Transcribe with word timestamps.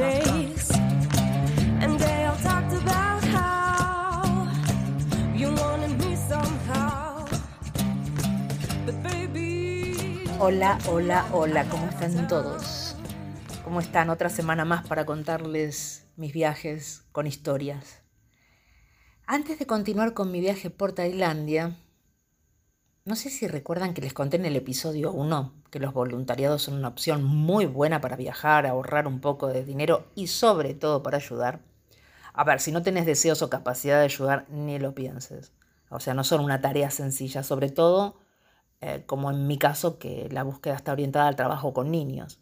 And 0.00 0.38
somehow. 6.28 7.26
Hola, 10.38 10.78
hola, 10.86 11.28
hola, 11.32 11.64
¿cómo 11.68 11.88
están 11.88 12.28
todos? 12.28 12.94
¿Cómo 13.64 13.80
están? 13.80 14.10
Otra 14.10 14.28
semana 14.28 14.64
más 14.64 14.86
para 14.86 15.04
contarles 15.04 16.06
mis 16.16 16.32
viajes 16.32 17.02
con 17.10 17.26
historias. 17.26 18.00
Antes 19.26 19.58
de 19.58 19.66
continuar 19.66 20.14
con 20.14 20.30
mi 20.30 20.38
viaje 20.38 20.70
por 20.70 20.92
Tailandia, 20.92 21.76
no 23.08 23.16
sé 23.16 23.30
si 23.30 23.48
recuerdan 23.48 23.94
que 23.94 24.02
les 24.02 24.12
conté 24.12 24.36
en 24.36 24.44
el 24.44 24.54
episodio 24.54 25.12
1 25.12 25.52
que 25.70 25.80
los 25.80 25.94
voluntariados 25.94 26.62
son 26.62 26.74
una 26.74 26.88
opción 26.88 27.24
muy 27.24 27.64
buena 27.64 28.00
para 28.02 28.16
viajar, 28.16 28.66
ahorrar 28.66 29.06
un 29.06 29.20
poco 29.20 29.48
de 29.48 29.64
dinero 29.64 30.06
y 30.14 30.26
sobre 30.26 30.74
todo 30.74 31.02
para 31.02 31.16
ayudar. 31.16 31.60
A 32.34 32.44
ver, 32.44 32.60
si 32.60 32.70
no 32.70 32.82
tenés 32.82 33.06
deseos 33.06 33.40
o 33.40 33.48
capacidad 33.48 33.98
de 33.98 34.04
ayudar, 34.04 34.46
ni 34.50 34.78
lo 34.78 34.94
pienses. 34.94 35.52
O 35.88 36.00
sea, 36.00 36.12
no 36.12 36.22
son 36.22 36.42
una 36.42 36.60
tarea 36.60 36.90
sencilla, 36.90 37.42
sobre 37.42 37.70
todo 37.70 38.18
eh, 38.80 39.04
como 39.06 39.30
en 39.30 39.46
mi 39.46 39.58
caso, 39.58 39.98
que 39.98 40.28
la 40.30 40.42
búsqueda 40.42 40.74
está 40.74 40.92
orientada 40.92 41.28
al 41.28 41.36
trabajo 41.36 41.72
con 41.72 41.90
niños. 41.90 42.40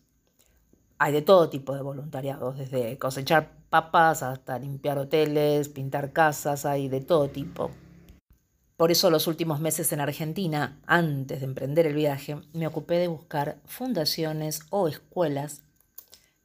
Hay 0.99 1.13
de 1.13 1.23
todo 1.23 1.49
tipo 1.49 1.75
de 1.75 1.83
voluntariados, 1.83 2.59
desde 2.59 2.99
cosechar 2.99 3.53
papas 3.71 4.23
hasta 4.23 4.59
limpiar 4.59 4.99
hoteles, 4.99 5.69
pintar 5.69 6.13
casas, 6.13 6.67
hay 6.67 6.89
de 6.89 7.01
todo 7.01 7.29
tipo. 7.29 7.71
Por 8.77 8.91
eso 8.91 9.11
los 9.11 9.27
últimos 9.27 9.61
meses 9.61 9.91
en 9.93 10.01
Argentina, 10.01 10.79
antes 10.87 11.41
de 11.41 11.47
emprender 11.47 11.87
el 11.87 11.95
viaje, 11.95 12.37
me 12.53 12.67
ocupé 12.67 12.97
de 12.99 13.09
buscar 13.09 13.59
fundaciones 13.65 14.61
o 14.69 14.87
escuelas 14.87 15.63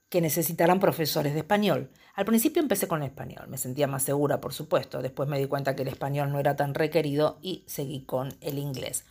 que 0.08 0.22
necesitaran 0.22 0.80
profesores 0.80 1.34
de 1.34 1.40
español. 1.40 1.90
Al 2.16 2.26
principio 2.26 2.62
empecé 2.62 2.88
con 2.88 3.02
el 3.02 3.10
español, 3.10 3.48
me 3.50 3.58
sentía 3.58 3.88
más 3.88 4.04
segura, 4.04 4.40
por 4.40 4.54
supuesto. 4.54 5.02
Después 5.02 5.28
me 5.28 5.40
di 5.40 5.46
cuenta 5.46 5.76
que 5.76 5.82
el 5.82 5.90
español 5.90 6.32
no 6.32 6.40
era 6.40 6.56
tan 6.56 6.74
requerido 6.74 7.38
y 7.42 7.64
seguí 7.68 8.06
con 8.06 8.34
el 8.42 8.60
inglés. 8.60 9.06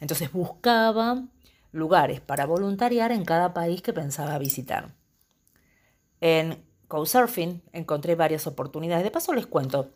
Entonces 0.00 0.32
buscaba 0.32 1.24
lugares 1.70 2.20
para 2.20 2.46
voluntariar 2.46 3.12
en 3.12 3.24
cada 3.24 3.54
país 3.54 3.82
que 3.82 3.92
pensaba 3.92 4.38
visitar. 4.38 4.94
En 6.20 6.64
Couchsurfing 6.88 7.62
encontré 7.72 8.14
varias 8.14 8.46
oportunidades. 8.46 9.04
De 9.04 9.10
paso 9.10 9.32
les 9.32 9.46
cuento, 9.46 9.90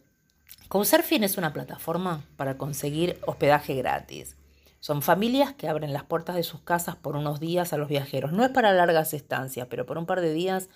Couchsurfing 0.68 1.24
es 1.24 1.38
una 1.38 1.52
plataforma 1.52 2.24
para 2.36 2.58
conseguir 2.58 3.18
hospedaje 3.26 3.74
gratis. 3.74 4.36
Son 4.80 5.02
familias 5.02 5.54
que 5.54 5.68
abren 5.68 5.92
las 5.92 6.04
puertas 6.04 6.36
de 6.36 6.42
sus 6.42 6.60
casas 6.60 6.94
por 6.94 7.16
unos 7.16 7.40
días 7.40 7.72
a 7.72 7.78
los 7.78 7.88
viajeros. 7.88 8.32
No 8.32 8.44
es 8.44 8.50
para 8.50 8.72
largas 8.72 9.14
estancias, 9.14 9.66
pero 9.68 9.86
por 9.86 9.98
un 9.98 10.06
par 10.06 10.20
de 10.20 10.32
días 10.32 10.68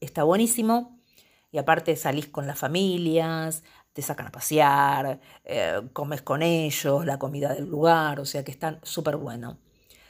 está 0.00 0.24
buenísimo. 0.24 0.98
Y 1.52 1.58
aparte 1.58 1.94
salís 1.96 2.26
con 2.26 2.46
las 2.46 2.58
familias, 2.58 3.62
te 3.92 4.02
sacan 4.02 4.26
a 4.26 4.32
pasear, 4.32 5.20
eh, 5.44 5.80
comes 5.92 6.22
con 6.22 6.42
ellos, 6.42 7.06
la 7.06 7.18
comida 7.18 7.54
del 7.54 7.66
lugar, 7.66 8.20
o 8.20 8.24
sea 8.24 8.44
que 8.44 8.50
están 8.50 8.80
súper 8.82 9.16
bueno. 9.16 9.58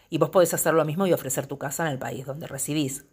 Y 0.08 0.18
vos 0.18 0.30
podés 0.30 0.54
hacer 0.54 0.74
lo 0.74 0.84
mismo 0.84 1.06
y 1.06 1.12
ofrecer 1.12 1.46
tu 1.46 1.58
casa 1.58 1.84
en 1.84 1.92
el 1.92 1.98
país 1.98 2.24
donde 2.24 2.46
residís. 2.46 3.04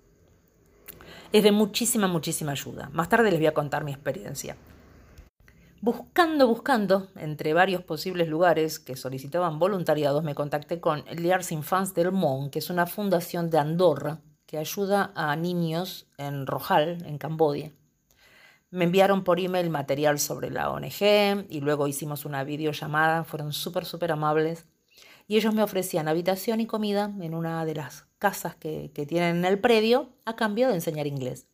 Es 1.31 1.43
de 1.43 1.51
muchísima, 1.51 2.07
muchísima 2.07 2.53
ayuda. 2.53 2.89
Más 2.93 3.09
tarde 3.09 3.29
les 3.29 3.39
voy 3.39 3.47
a 3.47 3.53
contar 3.53 3.83
mi 3.83 3.91
experiencia. 3.91 4.55
Buscando, 5.83 6.47
buscando, 6.47 7.09
entre 7.17 7.53
varios 7.53 7.83
posibles 7.83 8.29
lugares 8.29 8.79
que 8.79 8.95
solicitaban 8.95 9.59
voluntariados, 9.59 10.23
me 10.23 10.33
contacté 10.33 10.79
con 10.79 11.03
Liars 11.11 11.51
Infants 11.51 11.93
del 11.93 12.13
Mont, 12.13 12.53
que 12.53 12.59
es 12.59 12.69
una 12.69 12.85
fundación 12.85 13.49
de 13.49 13.57
Andorra 13.57 14.21
que 14.45 14.57
ayuda 14.57 15.11
a 15.13 15.35
niños 15.35 16.07
en 16.17 16.47
Rojal, 16.47 17.05
en 17.05 17.17
Camboya. 17.17 17.73
Me 18.69 18.85
enviaron 18.85 19.25
por 19.25 19.41
email 19.41 19.69
material 19.69 20.19
sobre 20.19 20.51
la 20.51 20.71
ONG 20.71 21.47
y 21.49 21.59
luego 21.59 21.89
hicimos 21.89 22.23
una 22.23 22.45
videollamada, 22.45 23.25
fueron 23.25 23.51
súper, 23.51 23.83
súper 23.83 24.13
amables. 24.13 24.65
Y 25.27 25.35
ellos 25.35 25.53
me 25.53 25.63
ofrecían 25.63 26.07
habitación 26.07 26.61
y 26.61 26.65
comida 26.65 27.11
en 27.19 27.35
una 27.35 27.65
de 27.65 27.75
las 27.75 28.05
casas 28.19 28.55
que 28.55 28.89
tienen 29.05 29.39
en 29.39 29.43
el 29.43 29.59
predio 29.59 30.13
a 30.23 30.37
cambio 30.37 30.69
de 30.69 30.75
enseñar 30.75 31.07
inglés. 31.07 31.49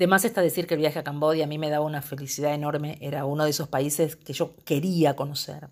De 0.00 0.06
más 0.06 0.24
está 0.24 0.40
decir 0.40 0.66
que 0.66 0.72
el 0.72 0.80
viaje 0.80 0.98
a 0.98 1.04
Camboya 1.04 1.44
a 1.44 1.46
mí 1.46 1.58
me 1.58 1.68
daba 1.68 1.84
una 1.84 2.00
felicidad 2.00 2.54
enorme, 2.54 2.96
era 3.02 3.26
uno 3.26 3.44
de 3.44 3.50
esos 3.50 3.68
países 3.68 4.16
que 4.16 4.32
yo 4.32 4.56
quería 4.64 5.14
conocer. 5.14 5.68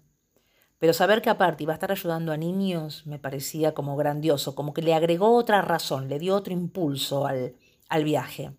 Pero 0.78 0.92
saber 0.92 1.22
que 1.22 1.30
aparte 1.30 1.62
iba 1.62 1.72
a 1.72 1.76
estar 1.76 1.90
ayudando 1.90 2.30
a 2.30 2.36
niños 2.36 3.06
me 3.06 3.18
parecía 3.18 3.72
como 3.72 3.96
grandioso, 3.96 4.54
como 4.54 4.74
que 4.74 4.82
le 4.82 4.92
agregó 4.92 5.34
otra 5.34 5.62
razón, 5.62 6.10
le 6.10 6.18
dio 6.18 6.36
otro 6.36 6.52
impulso 6.52 7.26
al, 7.26 7.56
al 7.88 8.04
viaje. 8.04 8.52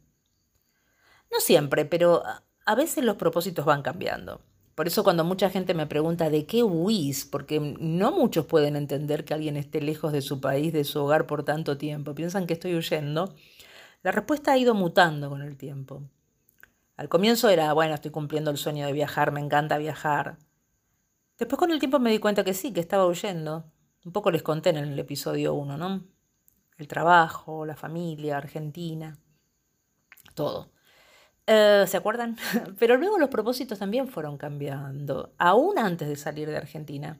No 1.32 1.40
siempre, 1.40 1.86
pero 1.86 2.24
a 2.66 2.74
veces 2.74 3.04
los 3.04 3.18
propósitos 3.18 3.64
van 3.64 3.84
cambiando. 3.84 4.42
Por 4.74 4.88
eso 4.88 5.04
cuando 5.04 5.24
mucha 5.24 5.52
gente 5.52 5.76
me 5.76 5.86
pregunta 5.86 6.32
de 6.32 6.48
qué 6.48 6.64
huís, 6.64 7.26
porque 7.26 7.60
no 7.60 8.12
muchos 8.12 8.48
pueden 8.48 8.76
entender 8.76 9.24
que 9.24 9.36
alguien 9.36 9.56
esté 9.56 9.82
lejos 9.82 10.14
de 10.14 10.24
su 10.24 10.42
país, 10.42 10.74
de 10.74 10.84
su 10.84 11.00
hogar 11.00 11.28
por 11.28 11.44
tanto 11.44 11.78
tiempo, 11.78 12.16
piensan 12.16 12.48
que 12.48 12.54
estoy 12.54 12.76
huyendo, 12.76 13.36
la 14.02 14.12
respuesta 14.12 14.54
ha 14.54 14.58
ido 14.58 14.74
mutando 14.74 15.30
con 15.30 15.42
el 15.42 15.58
tiempo. 15.58 16.04
Al 16.96 17.10
comienzo 17.10 17.50
era, 17.50 17.72
bueno, 17.74 17.94
estoy 17.94 18.12
cumpliendo 18.12 18.52
el 18.52 18.58
sueño 18.58 18.86
de 18.86 18.94
viajar, 18.94 19.32
me 19.32 19.40
encanta 19.40 19.78
viajar. 19.78 20.38
Después 21.38 21.58
con 21.58 21.72
el 21.72 21.80
tiempo 21.80 22.00
me 22.00 22.12
di 22.12 22.20
cuenta 22.20 22.44
que 22.44 22.54
sí, 22.54 22.74
que 22.74 22.82
estaba 22.82 23.08
huyendo. 23.08 23.72
Un 24.06 24.12
poco 24.12 24.32
les 24.32 24.44
conté 24.44 24.70
en 24.70 24.78
el 24.78 25.00
episodio 25.00 25.54
1, 25.54 25.78
¿no? 25.78 26.04
El 26.78 26.88
trabajo, 26.88 27.66
la 27.66 27.76
familia, 27.76 28.38
Argentina, 28.38 29.18
todo. 30.34 30.72
Eh, 31.48 31.86
¿Se 31.88 31.98
acuerdan? 31.98 32.38
Pero 32.80 32.96
luego 32.98 33.18
los 33.18 33.30
propósitos 33.30 33.80
también 33.80 34.08
fueron 34.08 34.38
cambiando, 34.38 35.34
aún 35.38 35.78
antes 35.80 36.08
de 36.08 36.16
salir 36.16 36.50
de 36.50 36.58
Argentina. 36.58 37.20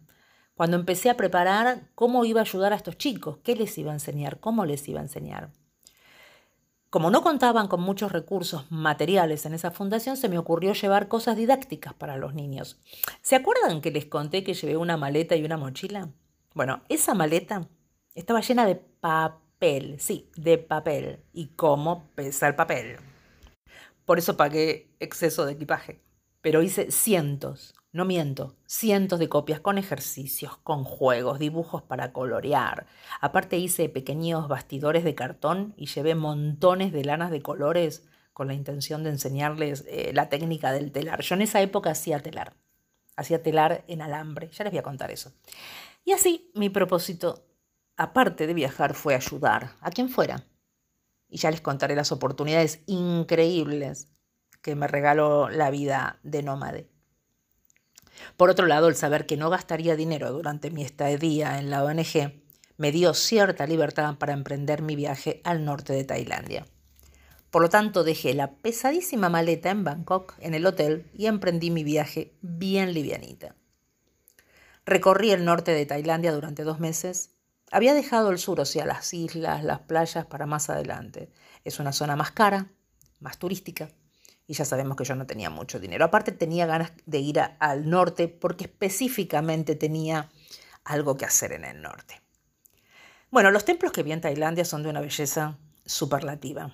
Cuando 0.56 0.78
empecé 0.78 1.10
a 1.10 1.18
preparar 1.18 1.90
cómo 1.96 2.26
iba 2.26 2.42
a 2.42 2.44
ayudar 2.44 2.74
a 2.74 2.76
estos 2.76 2.98
chicos, 2.98 3.40
qué 3.44 3.56
les 3.56 3.78
iba 3.78 3.92
a 3.92 3.96
enseñar, 3.96 4.40
cómo 4.40 4.66
les 4.66 4.88
iba 4.88 5.00
a 5.00 5.04
enseñar. 5.04 5.52
Como 6.90 7.12
no 7.12 7.22
contaban 7.22 7.68
con 7.68 7.82
muchos 7.82 8.12
recursos 8.12 8.66
materiales 8.72 9.46
en 9.46 9.54
esa 9.54 9.70
fundación, 9.70 10.18
se 10.18 10.28
me 10.28 10.40
ocurrió 10.40 10.74
llevar 10.74 11.08
cosas 11.08 11.38
didácticas 11.38 11.94
para 11.94 12.18
los 12.18 12.34
niños. 12.34 12.80
¿Se 13.22 13.36
acuerdan 13.36 13.82
que 13.82 13.92
les 13.92 14.06
conté 14.06 14.44
que 14.44 14.56
llevé 14.56 14.76
una 14.76 14.98
maleta 14.98 15.36
y 15.36 15.44
una 15.44 15.56
mochila? 15.56 16.10
Bueno, 16.56 16.82
esa 16.90 17.14
maleta 17.14 17.68
estaba 18.16 18.42
llena 18.42 18.66
de 18.66 18.76
papel, 18.76 20.00
sí, 20.00 20.32
de 20.36 20.58
papel. 20.58 21.20
¿Y 21.32 21.50
cómo 21.50 22.10
pesa 22.16 22.48
el 22.48 22.56
papel? 22.56 22.98
Por 24.06 24.18
eso 24.18 24.36
pagué 24.36 24.90
exceso 25.00 25.46
de 25.46 25.54
equipaje. 25.54 26.02
Pero 26.42 26.62
hice 26.62 26.92
cientos, 26.92 27.74
no 27.92 28.06
miento, 28.06 28.56
cientos 28.66 29.20
de 29.20 29.30
copias 29.30 29.60
con 29.60 29.78
ejercicios, 29.78 30.58
con 30.58 30.84
juegos, 30.84 31.40
dibujos 31.40 31.82
para 31.82 32.14
colorear. 32.14 32.86
Aparte 33.20 33.58
hice 33.58 33.90
pequeños 33.90 34.48
bastidores 34.48 35.04
de 35.04 35.16
cartón 35.16 35.74
y 35.76 35.88
llevé 35.88 36.16
montones 36.16 36.94
de 36.94 37.04
lanas 37.04 37.32
de 37.32 37.42
colores 37.42 38.08
con 38.32 38.48
la 38.48 38.54
intención 38.54 39.04
de 39.04 39.10
enseñarles 39.10 39.86
eh, 39.88 40.12
la 40.14 40.30
técnica 40.30 40.72
del 40.72 40.92
telar. 40.92 41.22
Yo 41.22 41.36
en 41.36 41.42
esa 41.42 41.62
época 41.62 41.90
hacía 41.90 42.20
telar, 42.22 42.54
hacía 43.18 43.44
telar 43.44 43.84
en 43.88 44.02
alambre, 44.02 44.50
ya 44.52 44.64
les 44.64 44.72
voy 44.72 44.80
a 44.80 44.84
contar 44.84 45.12
eso. 45.12 45.34
Y 46.06 46.14
así 46.14 46.52
mi 46.54 46.70
propósito, 46.70 47.44
aparte 47.98 48.48
de 48.48 48.54
viajar, 48.54 48.94
fue 48.94 49.16
ayudar 49.16 49.72
a 49.82 49.92
quien 49.92 50.10
fuera. 50.10 50.46
Y 51.28 51.38
ya 51.38 51.52
les 51.52 51.60
contaré 51.62 51.96
las 51.96 52.12
oportunidades 52.12 52.82
increíbles 52.86 54.10
que 54.62 54.76
me 54.76 54.88
regaló 54.88 55.50
la 55.50 55.70
vida 55.70 56.20
de 56.24 56.44
nómade. 56.44 56.90
Por 58.38 58.50
otro 58.50 58.66
lado, 58.66 58.88
el 58.88 58.96
saber 58.96 59.26
que 59.26 59.38
no 59.38 59.50
gastaría 59.50 59.96
dinero 59.96 60.32
durante 60.32 60.72
mi 60.72 60.84
estadía 60.84 61.60
en 61.60 61.70
la 61.70 61.84
ONG 61.84 62.42
me 62.78 62.92
dio 62.92 63.14
cierta 63.14 63.68
libertad 63.68 64.18
para 64.18 64.34
emprender 64.34 64.82
mi 64.82 64.96
viaje 64.96 65.42
al 65.44 65.66
norte 65.66 65.94
de 65.94 66.06
Tailandia. 66.06 66.66
Por 67.52 67.62
lo 67.62 67.70
tanto, 67.70 68.04
dejé 68.04 68.34
la 68.34 68.52
pesadísima 68.52 69.28
maleta 69.28 69.72
en 69.72 69.84
Bangkok, 69.84 70.36
en 70.40 70.54
el 70.54 70.66
hotel, 70.66 71.10
y 71.14 71.26
emprendí 71.26 71.72
mi 71.72 71.84
viaje 71.84 72.34
bien 72.42 72.94
livianita. 72.94 73.56
Recorrí 74.86 75.32
el 75.32 75.46
norte 75.46 75.72
de 75.72 75.86
Tailandia 75.86 76.32
durante 76.32 76.64
dos 76.64 76.80
meses. 76.80 77.32
Había 77.72 77.94
dejado 77.94 78.30
el 78.30 78.40
sur, 78.40 78.60
o 78.60 78.66
sea, 78.66 78.86
las 78.86 79.14
islas, 79.14 79.64
las 79.64 79.80
playas, 79.80 80.26
para 80.26 80.46
más 80.46 80.70
adelante. 80.70 81.32
Es 81.64 81.80
una 81.80 81.92
zona 81.92 82.16
más 82.16 82.32
cara, 82.32 82.72
más 83.20 83.40
turística, 83.40 83.90
y 84.50 84.56
ya 84.56 84.66
sabemos 84.66 84.98
que 84.98 85.04
yo 85.04 85.14
no 85.14 85.28
tenía 85.28 85.52
mucho 85.52 85.80
dinero. 85.80 86.04
Aparte 86.04 86.32
tenía 86.32 86.66
ganas 86.66 86.92
de 87.06 87.20
ir 87.20 87.40
al 87.40 87.88
norte 87.88 88.28
porque 88.28 88.64
específicamente 88.64 89.76
tenía 89.76 90.32
algo 90.84 91.18
que 91.18 91.26
hacer 91.26 91.52
en 91.52 91.66
el 91.66 91.84
norte. 91.84 92.20
Bueno, 93.30 93.52
los 93.52 93.64
templos 93.64 93.92
que 93.92 94.02
vi 94.02 94.12
en 94.12 94.22
Tailandia 94.22 94.66
son 94.66 94.82
de 94.82 94.90
una 94.90 95.02
belleza 95.02 95.60
superlativa. 95.86 96.74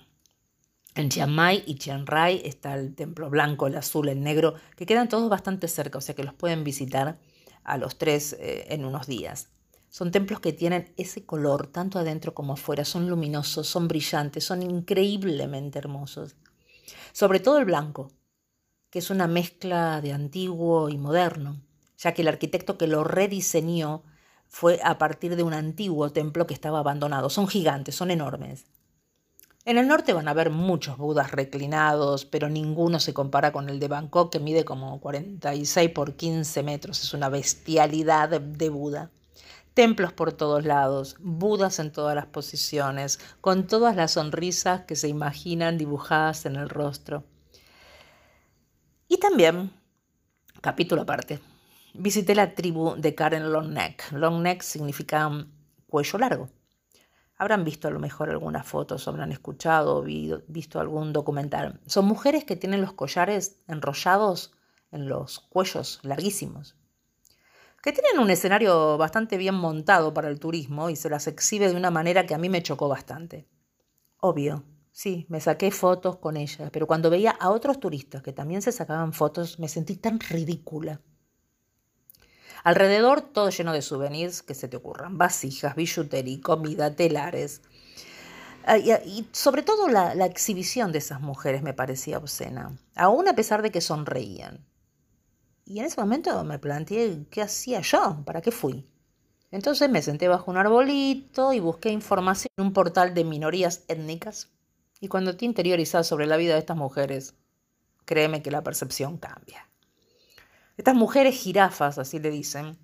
En 0.94 1.10
Chiang 1.10 1.30
Mai 1.30 1.64
y 1.66 1.74
Chiang 1.74 2.06
Rai 2.06 2.40
está 2.46 2.72
el 2.76 2.94
templo 2.94 3.28
blanco, 3.28 3.66
el 3.66 3.76
azul, 3.76 4.08
el 4.08 4.22
negro, 4.22 4.54
que 4.74 4.86
quedan 4.86 5.10
todos 5.10 5.28
bastante 5.28 5.68
cerca, 5.68 5.98
o 5.98 6.00
sea 6.00 6.14
que 6.14 6.24
los 6.24 6.32
pueden 6.32 6.64
visitar 6.64 7.18
a 7.62 7.76
los 7.76 7.98
tres 7.98 8.34
eh, 8.40 8.68
en 8.70 8.86
unos 8.86 9.06
días. 9.06 9.50
Son 9.90 10.10
templos 10.10 10.40
que 10.40 10.54
tienen 10.54 10.94
ese 10.96 11.26
color, 11.26 11.66
tanto 11.66 11.98
adentro 11.98 12.32
como 12.32 12.54
afuera. 12.54 12.86
Son 12.86 13.10
luminosos, 13.10 13.66
son 13.66 13.86
brillantes, 13.86 14.44
son 14.44 14.62
increíblemente 14.62 15.78
hermosos. 15.78 16.36
Sobre 17.12 17.40
todo 17.40 17.58
el 17.58 17.64
blanco, 17.64 18.10
que 18.90 18.98
es 19.00 19.10
una 19.10 19.26
mezcla 19.26 20.00
de 20.00 20.12
antiguo 20.12 20.88
y 20.88 20.98
moderno, 20.98 21.60
ya 21.98 22.14
que 22.14 22.22
el 22.22 22.28
arquitecto 22.28 22.78
que 22.78 22.86
lo 22.86 23.04
rediseñó 23.04 24.02
fue 24.48 24.80
a 24.82 24.98
partir 24.98 25.36
de 25.36 25.42
un 25.42 25.54
antiguo 25.54 26.12
templo 26.12 26.46
que 26.46 26.54
estaba 26.54 26.78
abandonado. 26.78 27.30
Son 27.30 27.48
gigantes, 27.48 27.94
son 27.94 28.10
enormes. 28.10 28.66
En 29.64 29.78
el 29.78 29.88
norte 29.88 30.12
van 30.12 30.28
a 30.28 30.30
haber 30.30 30.50
muchos 30.50 30.96
budas 30.96 31.32
reclinados, 31.32 32.24
pero 32.24 32.48
ninguno 32.48 33.00
se 33.00 33.12
compara 33.12 33.50
con 33.50 33.68
el 33.68 33.80
de 33.80 33.88
Bangkok, 33.88 34.30
que 34.30 34.38
mide 34.38 34.64
como 34.64 35.00
46 35.00 35.90
por 35.90 36.14
15 36.14 36.62
metros. 36.62 37.02
Es 37.02 37.12
una 37.12 37.28
bestialidad 37.28 38.40
de 38.40 38.68
Buda. 38.68 39.10
Templos 39.76 40.14
por 40.14 40.32
todos 40.32 40.64
lados, 40.64 41.16
budas 41.20 41.80
en 41.80 41.92
todas 41.92 42.14
las 42.14 42.24
posiciones, 42.24 43.20
con 43.42 43.66
todas 43.66 43.94
las 43.94 44.12
sonrisas 44.12 44.86
que 44.86 44.96
se 44.96 45.08
imaginan 45.08 45.76
dibujadas 45.76 46.46
en 46.46 46.56
el 46.56 46.70
rostro. 46.70 47.24
Y 49.06 49.18
también, 49.18 49.70
capítulo 50.62 51.02
aparte, 51.02 51.40
visité 51.92 52.34
la 52.34 52.54
tribu 52.54 52.94
de 52.96 53.14
Karen 53.14 53.52
Longneck. 53.52 54.12
Longneck 54.12 54.62
significa 54.62 55.30
cuello 55.86 56.18
largo. 56.20 56.48
Habrán 57.36 57.62
visto 57.62 57.86
a 57.86 57.90
lo 57.90 58.00
mejor 58.00 58.30
algunas 58.30 58.66
fotos, 58.66 59.06
habrán 59.08 59.30
escuchado 59.30 59.98
o 59.98 60.02
visto 60.02 60.80
algún 60.80 61.12
documental. 61.12 61.82
Son 61.84 62.06
mujeres 62.06 62.44
que 62.44 62.56
tienen 62.56 62.80
los 62.80 62.94
collares 62.94 63.60
enrollados 63.68 64.54
en 64.90 65.06
los 65.06 65.38
cuellos 65.38 66.00
larguísimos, 66.02 66.76
que 67.86 67.92
tienen 67.92 68.18
un 68.18 68.30
escenario 68.30 68.98
bastante 68.98 69.36
bien 69.36 69.54
montado 69.54 70.12
para 70.12 70.28
el 70.28 70.40
turismo 70.40 70.90
y 70.90 70.96
se 70.96 71.08
las 71.08 71.28
exhibe 71.28 71.68
de 71.68 71.76
una 71.76 71.92
manera 71.92 72.26
que 72.26 72.34
a 72.34 72.38
mí 72.38 72.48
me 72.48 72.60
chocó 72.60 72.88
bastante. 72.88 73.46
Obvio, 74.18 74.64
sí, 74.90 75.24
me 75.28 75.40
saqué 75.40 75.70
fotos 75.70 76.16
con 76.16 76.36
ellas, 76.36 76.68
pero 76.72 76.88
cuando 76.88 77.10
veía 77.10 77.30
a 77.30 77.50
otros 77.50 77.78
turistas 77.78 78.24
que 78.24 78.32
también 78.32 78.60
se 78.60 78.72
sacaban 78.72 79.12
fotos 79.12 79.60
me 79.60 79.68
sentí 79.68 79.94
tan 79.94 80.18
ridícula. 80.18 81.00
Alrededor 82.64 83.20
todo 83.20 83.50
lleno 83.50 83.72
de 83.72 83.82
souvenirs 83.82 84.42
que 84.42 84.56
se 84.56 84.66
te 84.66 84.76
ocurran, 84.76 85.16
vasijas, 85.16 85.76
billutería, 85.76 86.40
comida, 86.42 86.96
telares. 86.96 87.62
Ah, 88.64 88.78
y 88.78 89.28
sobre 89.30 89.62
todo 89.62 89.86
la, 89.86 90.16
la 90.16 90.26
exhibición 90.26 90.90
de 90.90 90.98
esas 90.98 91.20
mujeres 91.20 91.62
me 91.62 91.72
parecía 91.72 92.18
obscena, 92.18 92.76
aún 92.96 93.28
a 93.28 93.36
pesar 93.36 93.62
de 93.62 93.70
que 93.70 93.80
sonreían. 93.80 94.66
Y 95.66 95.80
en 95.80 95.86
ese 95.86 96.00
momento 96.00 96.42
me 96.44 96.60
planteé 96.60 97.26
qué 97.28 97.42
hacía 97.42 97.80
yo, 97.80 98.22
para 98.24 98.40
qué 98.40 98.52
fui. 98.52 98.86
Entonces 99.50 99.90
me 99.90 100.00
senté 100.00 100.28
bajo 100.28 100.50
un 100.50 100.56
arbolito 100.56 101.52
y 101.52 101.58
busqué 101.58 101.90
información 101.90 102.50
en 102.56 102.66
un 102.66 102.72
portal 102.72 103.14
de 103.14 103.24
minorías 103.24 103.82
étnicas. 103.88 104.48
Y 105.00 105.08
cuando 105.08 105.36
te 105.36 105.44
interiorizas 105.44 106.06
sobre 106.06 106.26
la 106.26 106.36
vida 106.36 106.54
de 106.54 106.60
estas 106.60 106.76
mujeres, 106.76 107.34
créeme 108.04 108.42
que 108.42 108.52
la 108.52 108.62
percepción 108.62 109.18
cambia. 109.18 109.68
Estas 110.76 110.94
mujeres 110.94 111.34
jirafas, 111.34 111.98
así 111.98 112.20
le 112.20 112.30
dicen, 112.30 112.78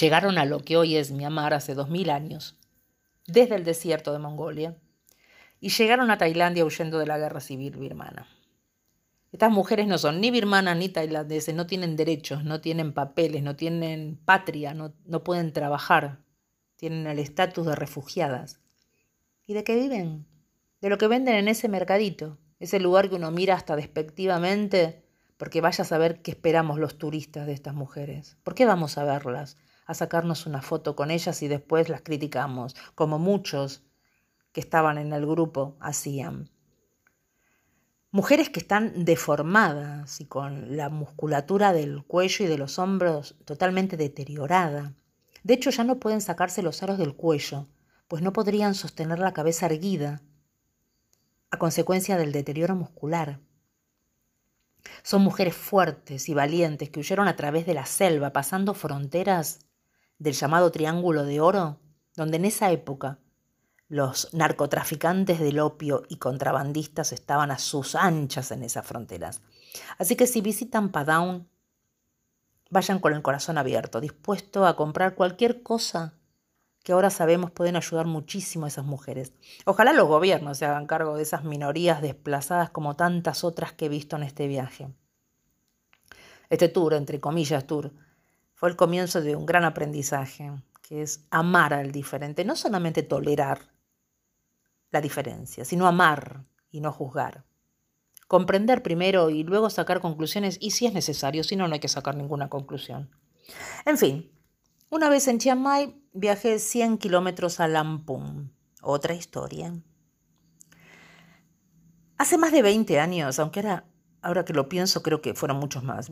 llegaron 0.00 0.36
a 0.38 0.46
lo 0.46 0.60
que 0.60 0.76
hoy 0.76 0.96
es 0.96 1.12
Myanmar 1.12 1.54
hace 1.54 1.74
dos 1.74 1.90
mil 1.90 2.10
años, 2.10 2.56
desde 3.26 3.54
el 3.54 3.64
desierto 3.64 4.12
de 4.12 4.18
Mongolia, 4.18 4.76
y 5.60 5.68
llegaron 5.68 6.10
a 6.10 6.18
Tailandia 6.18 6.64
huyendo 6.64 6.98
de 6.98 7.06
la 7.06 7.18
guerra 7.18 7.40
civil 7.40 7.76
birmana. 7.76 8.26
Estas 9.34 9.50
mujeres 9.50 9.88
no 9.88 9.98
son 9.98 10.20
ni 10.20 10.30
birmanas 10.30 10.76
ni 10.76 10.88
tailandeses, 10.88 11.56
no 11.56 11.66
tienen 11.66 11.96
derechos, 11.96 12.44
no 12.44 12.60
tienen 12.60 12.92
papeles, 12.92 13.42
no 13.42 13.56
tienen 13.56 14.16
patria, 14.24 14.74
no, 14.74 14.94
no 15.06 15.24
pueden 15.24 15.52
trabajar, 15.52 16.20
tienen 16.76 17.08
el 17.08 17.18
estatus 17.18 17.66
de 17.66 17.74
refugiadas. 17.74 18.60
¿Y 19.44 19.54
de 19.54 19.64
qué 19.64 19.74
viven? 19.74 20.24
De 20.80 20.88
lo 20.88 20.98
que 20.98 21.08
venden 21.08 21.34
en 21.34 21.48
ese 21.48 21.68
mercadito, 21.68 22.38
ese 22.60 22.78
lugar 22.78 23.08
que 23.08 23.16
uno 23.16 23.32
mira 23.32 23.56
hasta 23.56 23.74
despectivamente 23.74 25.02
porque 25.36 25.60
vaya 25.60 25.82
a 25.82 25.88
saber 25.88 26.22
qué 26.22 26.30
esperamos 26.30 26.78
los 26.78 26.96
turistas 26.96 27.44
de 27.48 27.54
estas 27.54 27.74
mujeres. 27.74 28.36
¿Por 28.44 28.54
qué 28.54 28.66
vamos 28.66 28.98
a 28.98 29.04
verlas? 29.04 29.56
A 29.84 29.94
sacarnos 29.94 30.46
una 30.46 30.62
foto 30.62 30.94
con 30.94 31.10
ellas 31.10 31.42
y 31.42 31.48
después 31.48 31.88
las 31.88 32.02
criticamos, 32.02 32.76
como 32.94 33.18
muchos 33.18 33.82
que 34.52 34.60
estaban 34.60 34.96
en 34.96 35.12
el 35.12 35.26
grupo 35.26 35.76
hacían. 35.80 36.53
Mujeres 38.14 38.48
que 38.48 38.60
están 38.60 39.04
deformadas 39.04 40.20
y 40.20 40.26
con 40.26 40.76
la 40.76 40.88
musculatura 40.88 41.72
del 41.72 42.04
cuello 42.04 42.44
y 42.44 42.48
de 42.48 42.56
los 42.56 42.78
hombros 42.78 43.34
totalmente 43.44 43.96
deteriorada. 43.96 44.94
De 45.42 45.54
hecho, 45.54 45.70
ya 45.70 45.82
no 45.82 45.98
pueden 45.98 46.20
sacarse 46.20 46.62
los 46.62 46.80
aros 46.84 46.96
del 46.96 47.16
cuello, 47.16 47.66
pues 48.06 48.22
no 48.22 48.32
podrían 48.32 48.76
sostener 48.76 49.18
la 49.18 49.32
cabeza 49.32 49.66
erguida 49.66 50.22
a 51.50 51.58
consecuencia 51.58 52.16
del 52.16 52.30
deterioro 52.30 52.76
muscular. 52.76 53.40
Son 55.02 55.20
mujeres 55.20 55.56
fuertes 55.56 56.28
y 56.28 56.34
valientes 56.34 56.90
que 56.90 57.00
huyeron 57.00 57.26
a 57.26 57.34
través 57.34 57.66
de 57.66 57.74
la 57.74 57.84
selva, 57.84 58.32
pasando 58.32 58.74
fronteras 58.74 59.66
del 60.20 60.34
llamado 60.34 60.70
Triángulo 60.70 61.24
de 61.24 61.40
Oro, 61.40 61.80
donde 62.14 62.36
en 62.36 62.44
esa 62.44 62.70
época 62.70 63.18
los 63.88 64.32
narcotraficantes 64.32 65.38
del 65.40 65.60
opio 65.60 66.02
y 66.08 66.16
contrabandistas 66.16 67.12
estaban 67.12 67.50
a 67.50 67.58
sus 67.58 67.94
anchas 67.94 68.50
en 68.50 68.62
esas 68.62 68.86
fronteras. 68.86 69.42
Así 69.98 70.16
que 70.16 70.26
si 70.26 70.40
visitan 70.40 70.90
Padaun, 70.90 71.48
vayan 72.70 72.98
con 72.98 73.12
el 73.12 73.22
corazón 73.22 73.58
abierto, 73.58 74.00
dispuesto 74.00 74.66
a 74.66 74.76
comprar 74.76 75.14
cualquier 75.14 75.62
cosa 75.62 76.14
que 76.82 76.92
ahora 76.92 77.08
sabemos 77.08 77.50
pueden 77.50 77.76
ayudar 77.76 78.06
muchísimo 78.06 78.66
a 78.66 78.68
esas 78.68 78.84
mujeres. 78.84 79.32
Ojalá 79.64 79.92
los 79.94 80.06
gobiernos 80.06 80.58
se 80.58 80.66
hagan 80.66 80.86
cargo 80.86 81.16
de 81.16 81.22
esas 81.22 81.42
minorías 81.42 82.02
desplazadas 82.02 82.70
como 82.70 82.94
tantas 82.94 83.42
otras 83.42 83.72
que 83.72 83.86
he 83.86 83.88
visto 83.88 84.16
en 84.16 84.22
este 84.22 84.46
viaje. 84.48 84.88
Este 86.50 86.68
tour, 86.68 86.92
entre 86.94 87.20
comillas 87.20 87.66
tour, 87.66 87.92
fue 88.54 88.68
el 88.68 88.76
comienzo 88.76 89.22
de 89.22 89.34
un 89.34 89.46
gran 89.46 89.64
aprendizaje, 89.64 90.52
que 90.82 91.00
es 91.00 91.24
amar 91.30 91.72
al 91.72 91.90
diferente, 91.90 92.44
no 92.44 92.54
solamente 92.54 93.02
tolerar 93.02 93.73
la 94.94 95.00
diferencia, 95.00 95.64
sino 95.64 95.88
amar 95.88 96.44
y 96.70 96.80
no 96.80 96.92
juzgar. 96.92 97.44
Comprender 98.28 98.80
primero 98.80 99.28
y 99.28 99.42
luego 99.42 99.68
sacar 99.68 100.00
conclusiones 100.00 100.56
y 100.60 100.70
si 100.70 100.86
es 100.86 100.94
necesario, 100.94 101.42
si 101.42 101.56
no, 101.56 101.66
no 101.66 101.74
hay 101.74 101.80
que 101.80 101.88
sacar 101.88 102.14
ninguna 102.16 102.48
conclusión. 102.48 103.10
En 103.84 103.98
fin, 103.98 104.30
una 104.88 105.08
vez 105.08 105.26
en 105.26 105.38
Chiang 105.38 105.60
Mai 105.60 106.00
viajé 106.12 106.60
100 106.60 106.98
kilómetros 106.98 107.58
a 107.58 107.66
Lampung. 107.66 108.50
Otra 108.82 109.14
historia. 109.14 109.74
Hace 112.16 112.38
más 112.38 112.52
de 112.52 112.62
20 112.62 113.00
años, 113.00 113.40
aunque 113.40 113.60
era, 113.60 113.84
ahora 114.24 114.44
que 114.44 114.52
lo 114.52 114.68
pienso, 114.68 115.02
creo 115.02 115.20
que 115.20 115.34
fueron 115.34 115.58
muchos 115.58 115.84
más. 115.84 116.10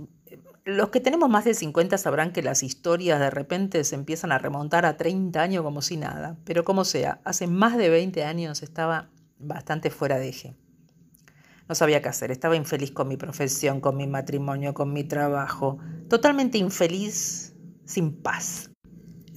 Los 0.64 0.90
que 0.90 1.00
tenemos 1.00 1.28
más 1.28 1.45
de 1.45 1.54
50 1.54 1.99
sabrán 1.99 2.33
que 2.33 2.42
las 2.42 2.62
historias 2.62 3.19
de 3.19 3.31
repente 3.31 3.83
se 3.85 3.97
empiezan 3.97 4.31
a 4.31 4.38
remontar 4.38 4.87
a 4.87 4.97
30 4.97 5.40
años 5.40 5.64
como 5.64 5.83
si 5.83 5.97
nada. 5.97 6.37
Pero 6.45 6.62
como 6.62 6.85
sea, 6.85 7.21
hace 7.25 7.47
más 7.47 7.76
de 7.76 7.88
20 7.88 8.23
años 8.25 8.62
estaba 8.62 9.11
bastante 9.38 9.90
fuera 9.90 10.19
de 10.19 10.28
eje. 10.28 10.57
No 11.69 11.75
sabía 11.75 12.02
qué 12.02 12.09
hacer, 12.09 12.31
estaba 12.31 12.54
infeliz 12.54 12.92
con 12.92 13.09
mi 13.09 13.16
profesión, 13.16 13.81
con 13.81 13.97
mi 13.97 14.07
matrimonio, 14.07 14.75
con 14.75 14.92
mi 14.92 15.04
trabajo, 15.04 15.78
totalmente 16.09 16.59
infeliz, 16.59 17.54
sin 17.85 18.21
paz. 18.23 18.71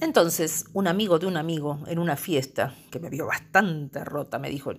Entonces, 0.00 0.66
un 0.74 0.86
amigo 0.86 1.18
de 1.18 1.26
un 1.26 1.38
amigo 1.38 1.80
en 1.86 1.98
una 1.98 2.16
fiesta, 2.16 2.74
que 2.90 3.00
me 3.00 3.08
vio 3.08 3.26
bastante 3.26 4.04
rota, 4.04 4.38
me 4.38 4.50
dijo, 4.50 4.72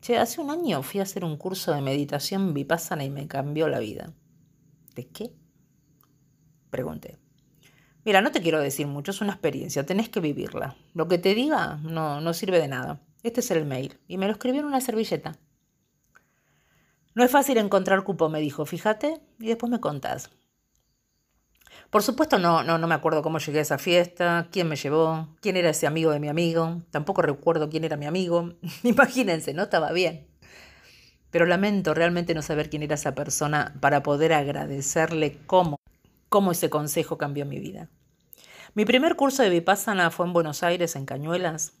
che, 0.00 0.18
hace 0.18 0.40
un 0.40 0.50
año 0.50 0.82
fui 0.82 1.00
a 1.00 1.04
hacer 1.04 1.24
un 1.24 1.36
curso 1.36 1.72
de 1.72 1.80
meditación 1.80 2.54
vipassana 2.54 3.04
y 3.04 3.10
me 3.10 3.26
cambió 3.26 3.68
la 3.68 3.78
vida. 3.78 4.12
¿De 4.94 5.08
qué? 5.08 5.32
Pregunté. 6.70 7.18
Mira, 8.04 8.20
no 8.20 8.30
te 8.30 8.40
quiero 8.40 8.60
decir 8.60 8.86
mucho, 8.86 9.10
es 9.10 9.20
una 9.20 9.32
experiencia, 9.32 9.84
tenés 9.84 10.08
que 10.08 10.20
vivirla. 10.20 10.76
Lo 10.94 11.08
que 11.08 11.18
te 11.18 11.34
diga 11.34 11.78
no, 11.82 12.20
no 12.20 12.34
sirve 12.34 12.60
de 12.60 12.68
nada. 12.68 13.00
Este 13.22 13.40
es 13.40 13.50
el 13.50 13.66
mail. 13.66 13.98
Y 14.06 14.18
me 14.18 14.26
lo 14.26 14.32
escribió 14.32 14.60
en 14.60 14.66
una 14.66 14.80
servilleta. 14.80 15.38
No 17.14 17.24
es 17.24 17.30
fácil 17.30 17.58
encontrar 17.58 18.04
cupo, 18.04 18.28
me 18.28 18.40
dijo, 18.40 18.64
fíjate, 18.64 19.20
y 19.40 19.46
después 19.46 19.72
me 19.72 19.80
contás. 19.80 20.30
Por 21.90 22.02
supuesto 22.02 22.38
no, 22.38 22.62
no, 22.64 22.78
no 22.78 22.86
me 22.86 22.94
acuerdo 22.94 23.22
cómo 23.22 23.38
llegué 23.38 23.60
a 23.60 23.62
esa 23.62 23.78
fiesta, 23.78 24.48
quién 24.50 24.68
me 24.68 24.76
llevó, 24.76 25.28
quién 25.40 25.56
era 25.56 25.70
ese 25.70 25.86
amigo 25.86 26.10
de 26.10 26.20
mi 26.20 26.28
amigo, 26.28 26.82
tampoco 26.90 27.22
recuerdo 27.22 27.70
quién 27.70 27.84
era 27.84 27.96
mi 27.96 28.06
amigo. 28.06 28.54
Imagínense, 28.82 29.54
no 29.54 29.64
estaba 29.64 29.92
bien. 29.92 30.26
Pero 31.30 31.46
lamento 31.46 31.94
realmente 31.94 32.34
no 32.34 32.42
saber 32.42 32.70
quién 32.70 32.82
era 32.82 32.94
esa 32.94 33.14
persona 33.14 33.74
para 33.80 34.02
poder 34.02 34.32
agradecerle 34.32 35.38
cómo, 35.46 35.76
cómo 36.28 36.52
ese 36.52 36.70
consejo 36.70 37.18
cambió 37.18 37.46
mi 37.46 37.60
vida. 37.60 37.88
Mi 38.74 38.84
primer 38.84 39.16
curso 39.16 39.42
de 39.42 39.50
Vipassana 39.50 40.10
fue 40.10 40.26
en 40.26 40.32
Buenos 40.32 40.62
Aires, 40.62 40.96
en 40.96 41.06
Cañuelas. 41.06 41.74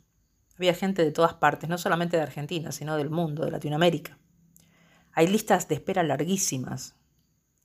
Había 0.56 0.72
gente 0.72 1.04
de 1.04 1.12
todas 1.12 1.34
partes, 1.34 1.68
no 1.68 1.78
solamente 1.78 2.16
de 2.16 2.22
Argentina, 2.22 2.72
sino 2.72 2.96
del 2.96 3.10
mundo, 3.10 3.44
de 3.44 3.50
Latinoamérica. 3.50 4.18
Hay 5.12 5.26
listas 5.26 5.68
de 5.68 5.74
espera 5.74 6.02
larguísimas, 6.02 6.94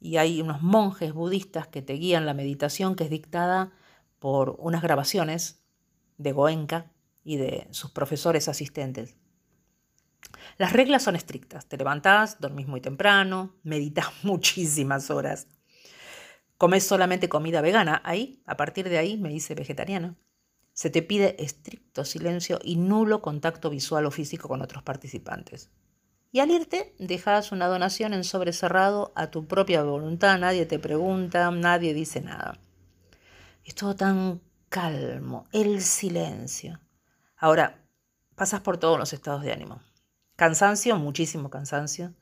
y 0.01 0.17
hay 0.17 0.41
unos 0.41 0.63
monjes 0.63 1.13
budistas 1.13 1.67
que 1.67 1.83
te 1.83 1.93
guían 1.93 2.25
la 2.25 2.33
meditación 2.33 2.95
que 2.95 3.03
es 3.03 3.09
dictada 3.11 3.71
por 4.17 4.55
unas 4.59 4.81
grabaciones 4.81 5.63
de 6.17 6.31
Goenka 6.31 6.91
y 7.23 7.37
de 7.37 7.67
sus 7.69 7.91
profesores 7.91 8.49
asistentes. 8.49 9.15
Las 10.57 10.73
reglas 10.73 11.03
son 11.03 11.15
estrictas. 11.15 11.67
Te 11.67 11.77
levantás, 11.77 12.41
dormís 12.41 12.67
muy 12.67 12.81
temprano, 12.81 13.55
meditas 13.63 14.07
muchísimas 14.23 15.11
horas. 15.11 15.47
Comes 16.57 16.83
solamente 16.83 17.29
comida 17.29 17.61
vegana. 17.61 18.01
Ahí, 18.03 18.41
a 18.47 18.57
partir 18.57 18.89
de 18.89 18.97
ahí, 18.97 19.17
me 19.17 19.31
hice 19.31 19.53
vegetariana. 19.53 20.17
Se 20.73 20.89
te 20.89 21.03
pide 21.03 21.41
estricto 21.43 22.05
silencio 22.05 22.59
y 22.63 22.75
nulo 22.75 23.21
contacto 23.21 23.69
visual 23.69 24.07
o 24.07 24.11
físico 24.11 24.47
con 24.47 24.61
otros 24.61 24.81
participantes. 24.81 25.69
Y 26.33 26.39
al 26.39 26.49
irte, 26.49 26.95
dejas 26.97 27.51
una 27.51 27.67
donación 27.67 28.13
en 28.13 28.23
sobre 28.23 28.53
cerrado 28.53 29.11
a 29.15 29.27
tu 29.31 29.47
propia 29.47 29.83
voluntad. 29.83 30.39
Nadie 30.39 30.65
te 30.65 30.79
pregunta, 30.79 31.51
nadie 31.51 31.93
dice 31.93 32.21
nada. 32.21 32.57
Es 33.65 33.75
todo 33.75 33.95
tan 33.95 34.41
calmo, 34.69 35.45
el 35.51 35.81
silencio. 35.81 36.79
Ahora, 37.35 37.83
pasas 38.35 38.61
por 38.61 38.77
todos 38.77 38.97
los 38.97 39.11
estados 39.11 39.43
de 39.43 39.51
ánimo. 39.51 39.81
Cansancio, 40.37 40.95
muchísimo 40.95 41.49
cansancio, 41.49 42.13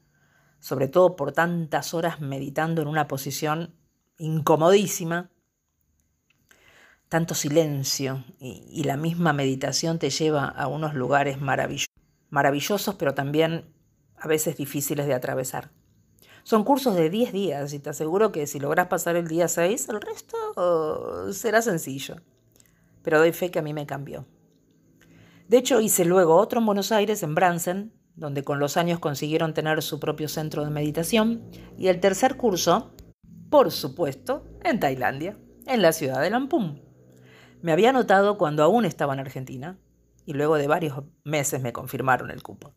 sobre 0.59 0.87
todo 0.87 1.15
por 1.15 1.31
tantas 1.31 1.93
horas 1.93 2.19
meditando 2.19 2.81
en 2.81 2.87
una 2.87 3.07
posición 3.07 3.75
incomodísima. 4.17 5.29
Tanto 7.09 7.35
silencio 7.35 8.23
y, 8.39 8.65
y 8.71 8.83
la 8.85 8.97
misma 8.97 9.33
meditación 9.33 9.99
te 9.99 10.09
lleva 10.09 10.45
a 10.45 10.67
unos 10.67 10.95
lugares 10.95 11.39
maravillosos, 11.39 11.93
maravillosos, 12.29 12.95
pero 12.95 13.13
también 13.13 13.78
a 14.19 14.27
veces 14.27 14.57
difíciles 14.57 15.07
de 15.07 15.13
atravesar. 15.13 15.71
Son 16.43 16.63
cursos 16.63 16.95
de 16.95 17.09
10 17.09 17.31
días 17.31 17.73
y 17.73 17.79
te 17.79 17.89
aseguro 17.89 18.31
que 18.31 18.47
si 18.47 18.59
logras 18.59 18.87
pasar 18.87 19.15
el 19.15 19.27
día 19.27 19.47
6, 19.47 19.89
el 19.89 20.01
resto 20.01 21.31
será 21.33 21.61
sencillo. 21.61 22.15
Pero 23.03 23.19
doy 23.19 23.31
fe 23.31 23.51
que 23.51 23.59
a 23.59 23.61
mí 23.61 23.73
me 23.73 23.85
cambió. 23.85 24.25
De 25.47 25.57
hecho, 25.57 25.81
hice 25.81 26.05
luego 26.05 26.35
otro 26.35 26.59
en 26.59 26.65
Buenos 26.65 26.91
Aires, 26.91 27.23
en 27.23 27.35
Bransen, 27.35 27.91
donde 28.15 28.43
con 28.43 28.59
los 28.59 28.77
años 28.77 28.99
consiguieron 28.99 29.53
tener 29.53 29.81
su 29.81 29.99
propio 29.99 30.27
centro 30.27 30.63
de 30.63 30.69
meditación, 30.69 31.41
y 31.77 31.87
el 31.87 31.99
tercer 31.99 32.37
curso, 32.37 32.91
por 33.49 33.71
supuesto, 33.71 34.43
en 34.63 34.79
Tailandia, 34.79 35.37
en 35.65 35.81
la 35.81 35.91
ciudad 35.91 36.21
de 36.21 36.29
Lampung. 36.29 36.79
Me 37.61 37.71
había 37.71 37.91
notado 37.91 38.37
cuando 38.37 38.63
aún 38.63 38.85
estaba 38.85 39.13
en 39.13 39.21
Argentina, 39.21 39.79
y 40.25 40.33
luego 40.33 40.57
de 40.57 40.67
varios 40.67 41.03
meses 41.23 41.61
me 41.61 41.73
confirmaron 41.73 42.29
el 42.29 42.43
cupo. 42.43 42.73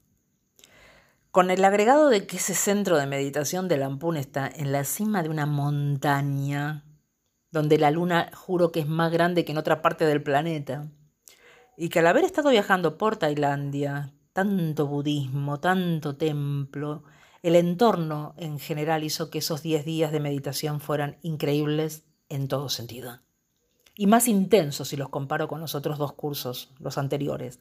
Con 1.32 1.50
el 1.50 1.64
agregado 1.64 2.10
de 2.10 2.26
que 2.26 2.36
ese 2.36 2.54
centro 2.54 2.98
de 2.98 3.06
meditación 3.06 3.66
de 3.66 3.78
Lampún 3.78 4.18
está 4.18 4.52
en 4.54 4.70
la 4.70 4.84
cima 4.84 5.22
de 5.22 5.30
una 5.30 5.46
montaña, 5.46 6.84
donde 7.50 7.78
la 7.78 7.90
luna 7.90 8.30
juro 8.34 8.70
que 8.70 8.80
es 8.80 8.86
más 8.86 9.10
grande 9.10 9.46
que 9.46 9.52
en 9.52 9.56
otra 9.56 9.80
parte 9.80 10.04
del 10.04 10.22
planeta, 10.22 10.90
y 11.74 11.88
que 11.88 12.00
al 12.00 12.08
haber 12.08 12.24
estado 12.24 12.50
viajando 12.50 12.98
por 12.98 13.16
Tailandia, 13.16 14.12
tanto 14.34 14.86
budismo, 14.86 15.58
tanto 15.58 16.16
templo, 16.16 17.04
el 17.42 17.56
entorno 17.56 18.34
en 18.36 18.58
general 18.58 19.02
hizo 19.02 19.30
que 19.30 19.38
esos 19.38 19.62
10 19.62 19.86
días 19.86 20.12
de 20.12 20.20
meditación 20.20 20.82
fueran 20.82 21.16
increíbles 21.22 22.04
en 22.28 22.46
todo 22.46 22.68
sentido. 22.68 23.20
Y 23.96 24.06
más 24.06 24.28
intensos 24.28 24.88
si 24.88 24.98
los 24.98 25.08
comparo 25.08 25.48
con 25.48 25.62
los 25.62 25.74
otros 25.74 25.96
dos 25.96 26.12
cursos, 26.12 26.74
los 26.78 26.98
anteriores. 26.98 27.58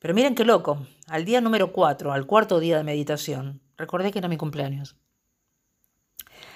Pero 0.00 0.14
miren 0.14 0.34
qué 0.34 0.46
loco, 0.46 0.86
al 1.08 1.26
día 1.26 1.42
número 1.42 1.72
4, 1.72 2.12
al 2.12 2.26
cuarto 2.26 2.58
día 2.58 2.78
de 2.78 2.84
meditación, 2.84 3.60
recordé 3.76 4.10
que 4.10 4.18
era 4.18 4.28
mi 4.28 4.38
cumpleaños. 4.38 4.96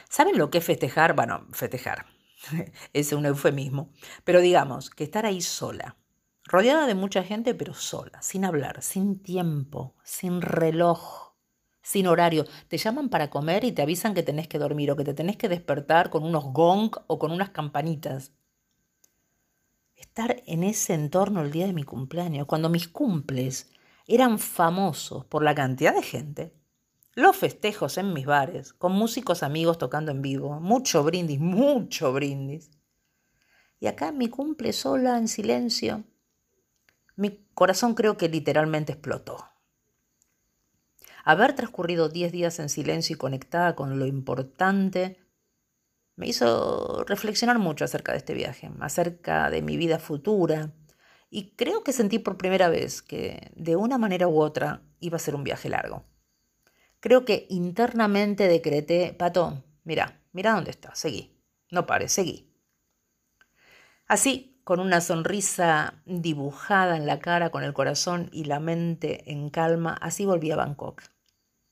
¿Saben 0.09 0.39
lo 0.39 0.51
que 0.51 0.59
es 0.59 0.65
festejar? 0.65 1.15
Bueno, 1.15 1.47
festejar. 1.53 2.07
es 2.95 3.13
un 3.13 3.27
eufemismo. 3.27 3.91
Pero 4.25 4.41
digamos, 4.41 4.89
que 4.89 5.05
estar 5.05 5.27
ahí 5.27 5.43
sola, 5.43 5.99
rodeada 6.45 6.87
de 6.87 6.95
mucha 6.95 7.23
gente, 7.23 7.55
pero 7.55 7.75
sola, 7.75 8.23
sin 8.23 8.47
hablar, 8.47 8.83
sin 8.83 9.23
tiempo, 9.23 9.95
sin 10.03 10.41
reloj, 10.41 11.35
sin 11.83 12.07
horario. 12.07 12.47
Te 12.69 12.79
llaman 12.79 13.11
para 13.11 13.29
comer 13.29 13.65
y 13.65 13.73
te 13.73 13.83
avisan 13.83 14.15
que 14.15 14.23
tenés 14.23 14.49
que 14.49 14.59
dormir 14.59 14.91
o 14.91 14.97
que 14.97 15.05
te 15.05 15.13
tenés 15.13 15.37
que 15.37 15.51
despertar 15.51 16.09
con 16.09 16.25
unos 16.25 16.45
gong 16.45 16.93
o 17.09 17.19
con 17.19 17.31
unas 17.31 17.51
campanitas 17.51 18.33
estar 20.05 20.43
en 20.47 20.63
ese 20.63 20.95
entorno 20.95 21.43
el 21.43 21.51
día 21.51 21.67
de 21.67 21.73
mi 21.73 21.83
cumpleaños, 21.83 22.47
cuando 22.47 22.69
mis 22.69 22.89
cumples 22.89 23.71
eran 24.07 24.39
famosos 24.39 25.25
por 25.25 25.43
la 25.43 25.55
cantidad 25.55 25.95
de 25.95 26.03
gente, 26.03 26.55
los 27.15 27.37
festejos 27.37 27.97
en 27.97 28.13
mis 28.13 28.27
bares, 28.27 28.73
con 28.75 28.93
músicos 28.93 29.43
amigos 29.43 29.79
tocando 29.79 30.13
en 30.13 30.21
vivo, 30.21 30.61
mucho 30.61 31.03
brindis, 31.05 31.41
mucho 31.41 32.13
brindis. 32.13 32.71
Y 33.81 33.87
acá 33.87 34.13
mi 34.13 34.29
cumple 34.29 34.73
sola, 34.73 35.17
en 35.17 35.27
silencio, 35.27 36.05
mi 37.17 37.47
corazón 37.55 37.95
creo 37.95 38.17
que 38.17 38.29
literalmente 38.29 38.93
explotó. 38.93 39.49
Haber 41.25 41.55
transcurrido 41.55 42.11
diez 42.11 42.31
días 42.31 42.59
en 42.59 42.69
silencio 42.69 43.15
y 43.15 43.19
conectada 43.19 43.75
con 43.75 43.99
lo 43.99 44.07
importante 44.07 45.24
me 46.17 46.27
hizo 46.27 47.05
reflexionar 47.05 47.59
mucho 47.59 47.85
acerca 47.85 48.13
de 48.13 48.19
este 48.19 48.35
viaje, 48.35 48.71
acerca 48.81 49.51
de 49.51 49.63
mi 49.63 49.77
vida 49.77 49.99
futura, 49.99 50.73
y 51.31 51.51
creo 51.57 51.83
que 51.83 51.93
sentí 51.93 52.19
por 52.19 52.37
primera 52.37 52.69
vez 52.69 53.03
que 53.03 53.51
de 53.57 53.77
una 53.77 53.99
manera 53.99 54.29
u 54.29 54.41
otra 54.41 54.83
iba 55.01 55.17
a 55.17 55.21
ser 55.21 55.35
un 55.35 55.43
viaje 55.43 55.69
largo. 55.69 56.05
Creo 57.01 57.25
que 57.25 57.47
internamente 57.51 58.47
decreté, 58.47 59.13
Pato, 59.19 59.65
mira, 59.83 60.23
mira 60.33 60.53
dónde 60.53 60.71
está, 60.71 60.95
seguí, 60.95 61.37
no 61.71 61.87
pares, 61.87 62.13
seguí. 62.13 62.55
Así, 64.07 64.61
con 64.65 64.81
una 64.81 65.01
sonrisa 65.01 66.03
dibujada 66.07 66.97
en 66.97 67.07
la 67.07 67.19
cara, 67.19 67.51
con 67.51 67.65
el 67.65 67.75
corazón 67.75 68.31
y 68.33 68.45
la 68.45 68.61
mente 68.61 69.31
en 69.31 69.51
calma, 69.51 69.99
así 70.01 70.25
volví 70.25 70.51
a 70.53 70.57
Bangkok. 70.57 71.03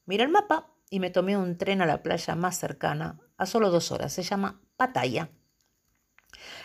Miré 0.06 0.24
el 0.24 0.30
mapa 0.30 0.71
y 0.92 1.00
me 1.00 1.08
tomé 1.08 1.38
un 1.38 1.56
tren 1.56 1.80
a 1.80 1.86
la 1.86 2.02
playa 2.02 2.34
más 2.34 2.58
cercana, 2.58 3.18
a 3.38 3.46
solo 3.46 3.70
dos 3.70 3.90
horas. 3.92 4.12
Se 4.12 4.22
llama 4.22 4.60
Pattaya. 4.76 5.30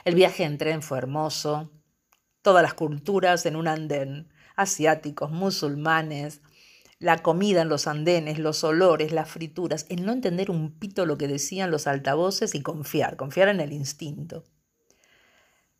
El 0.03 0.15
viaje 0.15 0.43
en 0.43 0.57
tren 0.57 0.81
fue 0.81 0.97
hermoso. 0.97 1.71
Todas 2.41 2.61
las 2.61 2.73
culturas 2.73 3.45
en 3.45 3.55
un 3.55 3.69
andén. 3.69 4.27
Asiáticos, 4.57 5.31
musulmanes, 5.31 6.41
la 6.99 7.19
comida 7.19 7.61
en 7.61 7.69
los 7.69 7.87
andenes, 7.87 8.37
los 8.37 8.65
olores, 8.65 9.13
las 9.13 9.29
frituras, 9.29 9.85
el 9.87 10.05
no 10.05 10.11
entender 10.11 10.51
un 10.51 10.77
pito 10.77 11.05
lo 11.05 11.17
que 11.17 11.29
decían 11.29 11.71
los 11.71 11.87
altavoces 11.87 12.53
y 12.53 12.61
confiar, 12.61 13.15
confiar 13.15 13.47
en 13.47 13.61
el 13.61 13.71
instinto. 13.71 14.43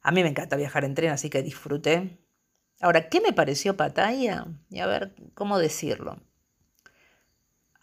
A 0.01 0.11
mí 0.11 0.23
me 0.23 0.29
encanta 0.29 0.55
viajar 0.55 0.85
en 0.85 0.95
tren, 0.95 1.11
así 1.11 1.29
que 1.29 1.43
disfruté. 1.43 2.17
Ahora, 2.79 3.09
¿qué 3.09 3.19
me 3.19 3.33
pareció 3.33 3.75
Pattaya? 3.75 4.45
Y 4.69 4.79
a 4.79 4.87
ver, 4.87 5.15
¿cómo 5.33 5.59
decirlo? 5.59 6.21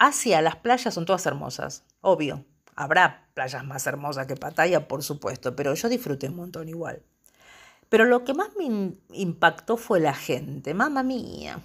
Asia, 0.07 0.43
las 0.43 0.57
playas 0.57 0.93
son 0.93 1.07
todas 1.07 1.25
hermosas, 1.27 1.85
obvio. 2.01 2.45
Habrá 2.77 3.29
playas 3.35 3.65
más 3.65 3.87
hermosas 3.87 4.27
que 4.27 4.37
Pattaya, 4.37 4.87
por 4.89 5.03
supuesto, 5.03 5.57
pero 5.57 5.75
yo 5.75 5.89
disfruté 5.89 6.29
un 6.29 6.37
montón 6.37 6.69
igual. 6.69 7.03
Pero 7.89 8.05
lo 8.05 8.25
que 8.25 8.35
más 8.35 8.51
me 8.57 8.95
impactó 9.13 9.77
fue 9.77 10.01
la 10.01 10.15
gente, 10.15 10.75
mamá 10.75 11.03
mía. 11.03 11.61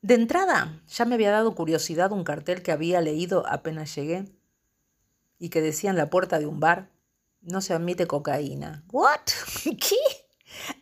De 0.00 0.14
entrada, 0.14 0.80
ya 0.88 1.04
me 1.04 1.14
había 1.14 1.30
dado 1.30 1.54
curiosidad 1.54 2.12
un 2.12 2.24
cartel 2.24 2.62
que 2.62 2.72
había 2.72 3.00
leído 3.00 3.44
apenas 3.46 3.94
llegué 3.94 4.24
y 5.38 5.50
que 5.50 5.60
decía 5.60 5.90
en 5.90 5.96
la 5.96 6.08
puerta 6.08 6.38
de 6.38 6.46
un 6.46 6.58
bar, 6.58 6.88
no 7.40 7.60
se 7.60 7.74
admite 7.74 8.06
cocaína. 8.06 8.84
¿What? 8.90 9.20
¿Qué? 9.64 9.96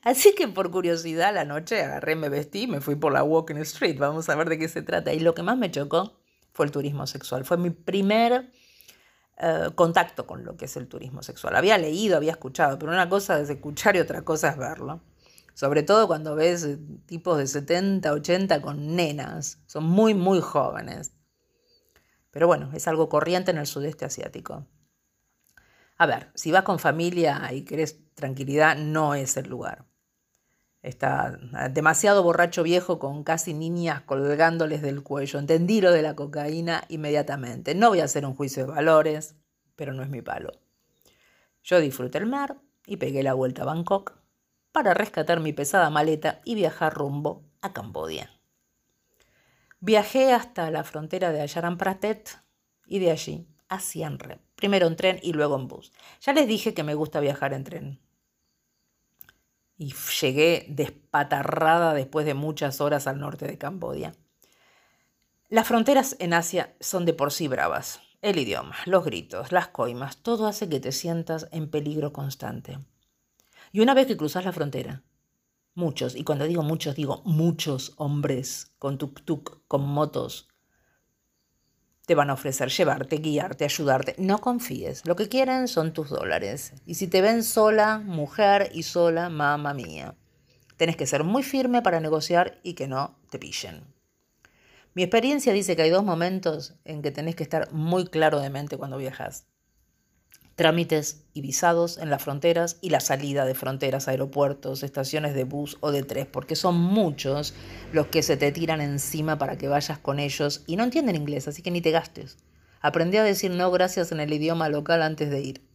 Así 0.03 0.35
que 0.35 0.47
por 0.47 0.71
curiosidad 0.71 1.35
la 1.35 1.45
noche 1.45 1.83
agarré, 1.83 2.15
me 2.15 2.29
vestí 2.29 2.63
y 2.63 2.67
me 2.67 2.81
fui 2.81 2.95
por 2.95 3.13
la 3.13 3.25
Walking 3.25 3.57
Street. 3.57 3.99
Vamos 3.99 4.29
a 4.29 4.37
ver 4.37 4.49
de 4.49 4.59
qué 4.59 4.69
se 4.69 4.83
trata. 4.83 5.13
Y 5.13 5.21
lo 5.21 5.35
que 5.35 5.43
más 5.43 5.57
me 5.57 5.71
chocó 5.71 6.20
fue 6.53 6.67
el 6.67 6.73
turismo 6.73 7.07
sexual. 7.07 7.45
Fue 7.45 7.57
mi 7.57 7.71
primer 7.71 8.51
eh, 9.39 9.71
contacto 9.75 10.27
con 10.27 10.45
lo 10.45 10.57
que 10.57 10.67
es 10.67 10.77
el 10.77 10.87
turismo 10.89 11.23
sexual. 11.23 11.57
Había 11.57 11.79
leído, 11.79 12.17
había 12.17 12.33
escuchado, 12.33 12.79
pero 12.79 12.93
una 12.93 13.09
cosa 13.09 13.41
es 13.41 13.49
escuchar 13.49 13.97
y 13.97 14.01
otra 14.01 14.23
cosa 14.23 14.51
es 14.51 14.59
verlo. 14.59 15.01
Sobre 15.55 15.83
todo 15.83 16.07
cuando 16.07 16.35
ves 16.35 16.65
eh, 16.65 16.79
tipos 17.07 17.39
de 17.39 17.47
70, 17.47 18.13
80 18.13 18.63
con 18.63 18.97
nenas. 18.97 19.59
Son 19.67 19.85
muy, 19.85 20.15
muy 20.15 20.41
jóvenes. 20.41 21.13
Pero 22.31 22.47
bueno, 22.47 22.71
es 22.75 22.87
algo 22.87 23.09
corriente 23.09 23.51
en 23.51 23.59
el 23.59 23.67
sudeste 23.67 24.05
asiático. 24.05 24.67
A 25.97 26.07
ver, 26.07 26.31
si 26.35 26.51
vas 26.53 26.63
con 26.63 26.79
familia 26.79 27.51
y 27.53 27.63
querés 27.63 27.99
tranquilidad, 28.15 28.77
no 28.77 29.15
es 29.15 29.37
el 29.37 29.49
lugar. 29.49 29.85
Está 30.83 31.39
demasiado 31.71 32.23
borracho 32.23 32.63
viejo 32.63 32.99
con 32.99 33.23
casi 33.23 33.53
niñas 33.53 34.01
colgándoles 34.03 34.81
del 34.81 35.03
cuello. 35.03 35.39
Entendí 35.39 35.81
lo 35.81 35.93
de 35.93 36.03
la 36.03 36.15
cocaína 36.15 36.85
inmediatamente. 36.89 37.75
No 37.75 37.91
voy 37.91 38.01
a 38.01 38.05
hacer 38.05 38.25
un 38.25 38.35
juicio 38.35 38.65
de 38.65 38.73
valores, 38.73 39.37
pero 39.77 39.93
no 39.93 40.03
es 40.03 40.09
mi 40.09 40.23
palo. 40.23 40.53
Yo 41.63 41.81
disfruté 41.81 42.19
el 42.19 42.27
mar 42.27 42.57
y 42.87 42.97
pegué 42.97 43.23
la 43.23 43.35
vuelta 43.35 43.63
a 43.63 43.67
Bangkok 43.67 44.15
para 44.73 44.95
rescatar 44.95 45.41
mi 45.41 45.53
pesada 45.53 45.91
maleta 45.91 46.41
y 46.45 46.55
viajar 46.55 46.95
rumbo 46.95 47.45
a 47.61 47.73
Cambodia. 47.73 48.31
Viajé 49.81 50.33
hasta 50.33 50.71
la 50.71 50.85
frontera 50.85 51.33
de 51.33 51.41
Ayaran 51.41 51.77
Pratet 51.77 52.39
y 52.87 53.01
de 53.01 53.11
allí 53.11 53.47
a 53.69 53.81
Siem 53.81 54.19
Reap. 54.19 54.41
Primero 54.55 54.87
en 54.87 54.97
tren 54.97 55.19
y 55.23 55.33
luego 55.33 55.57
en 55.57 55.69
bus. 55.69 55.93
Ya 56.21 56.33
les 56.33 56.47
dije 56.47 56.75
que 56.75 56.83
me 56.83 56.95
gusta 56.95 57.21
viajar 57.21 57.53
en 57.53 57.65
tren. 57.65 58.01
Y 59.81 59.95
llegué 60.21 60.67
despatarrada 60.69 61.95
después 61.95 62.27
de 62.27 62.35
muchas 62.35 62.83
horas 62.83 63.07
al 63.07 63.19
norte 63.19 63.47
de 63.47 63.57
Camboya. 63.57 64.13
Las 65.49 65.67
fronteras 65.67 66.17
en 66.19 66.35
Asia 66.35 66.77
son 66.81 67.07
de 67.07 67.15
por 67.15 67.33
sí 67.33 67.49
bravas. 67.49 68.03
El 68.21 68.39
idioma, 68.39 68.77
los 68.85 69.03
gritos, 69.07 69.53
las 69.53 69.69
coimas, 69.69 70.19
todo 70.19 70.47
hace 70.47 70.69
que 70.69 70.81
te 70.81 70.93
sientas 70.93 71.49
en 71.51 71.71
peligro 71.71 72.13
constante. 72.13 72.79
Y 73.73 73.81
una 73.81 73.95
vez 73.95 74.07
que 74.07 74.19
cruzas 74.19 74.45
la 74.45 74.53
frontera, 74.53 75.03
muchos, 75.73 76.15
y 76.15 76.25
cuando 76.25 76.45
digo 76.45 76.63
muchos 76.63 76.95
digo 76.95 77.23
muchos 77.25 77.95
hombres 77.97 78.75
con 78.79 78.99
tuk-tuk, 78.99 79.63
con 79.67 79.81
motos, 79.81 80.50
te 82.11 82.17
van 82.17 82.31
a 82.31 82.33
ofrecer 82.33 82.71
llevarte, 82.71 83.19
guiarte, 83.19 83.65
ayudarte. 83.65 84.17
No 84.19 84.41
confíes. 84.41 85.07
Lo 85.07 85.15
que 85.15 85.29
quieren 85.29 85.69
son 85.69 85.93
tus 85.93 86.11
dólares. 86.11 86.73
Y 86.85 86.97
si 86.97 87.07
te 87.07 87.21
ven 87.21 87.45
sola, 87.45 88.01
mujer 88.01 88.69
y 88.75 88.83
sola, 88.83 89.29
mamá 89.29 89.75
mía. 89.75 90.17
Tenés 90.77 90.97
que 90.97 91.07
ser 91.07 91.23
muy 91.23 91.45
firme 91.45 91.83
para 91.83 92.01
negociar 92.01 92.59
y 92.65 92.75
que 92.75 92.89
no 92.89 93.17
te 93.31 93.39
pillen. 93.39 93.85
Mi 94.93 95.05
experiencia 95.05 95.53
dice 95.53 95.77
que 95.77 95.83
hay 95.83 95.91
dos 95.91 96.03
momentos 96.03 96.75
en 96.85 97.01
que 97.01 97.13
tenés 97.13 97.37
que 97.37 97.45
estar 97.45 97.73
muy 97.73 98.09
claro 98.09 98.41
de 98.41 98.51
mente 98.51 98.77
cuando 98.77 98.99
viajas 98.99 99.47
trámites 100.61 101.25
y 101.33 101.41
visados 101.41 101.97
en 101.97 102.11
las 102.11 102.23
fronteras 102.23 102.77
y 102.83 102.91
la 102.91 103.01
salida 103.01 103.47
de 103.47 103.55
fronteras, 103.55 104.09
aeropuertos, 104.09 104.83
estaciones 104.83 105.35
de 105.35 105.45
bus 105.45 105.79
o 105.81 105.91
de 105.91 106.03
tres, 106.03 106.27
porque 106.27 106.55
son 106.55 106.79
muchos 106.79 107.55
los 107.95 108.09
que 108.09 108.23
se 108.23 108.37
te 108.37 108.53
tiran 108.53 108.83
encima 108.83 109.39
para 109.39 109.57
que 109.57 109.69
vayas 109.69 109.99
con 109.99 110.19
ellos 110.19 110.63
y 110.67 110.77
no 110.77 110.85
entienden 110.85 111.17
inglés, 111.17 111.49
así 111.49 111.63
que 111.63 111.71
ni 111.71 111.81
te 111.81 111.93
gastes. 111.93 112.37
Aprendí 112.83 113.17
a 113.17 113.25
decir 113.25 113.51
no 113.53 113.71
gracias 113.71 114.13
en 114.13 114.21
el 114.21 114.35
idioma 114.35 114.69
local 114.69 115.01
antes 115.01 115.31
de 115.31 115.41
ir. 115.41 115.67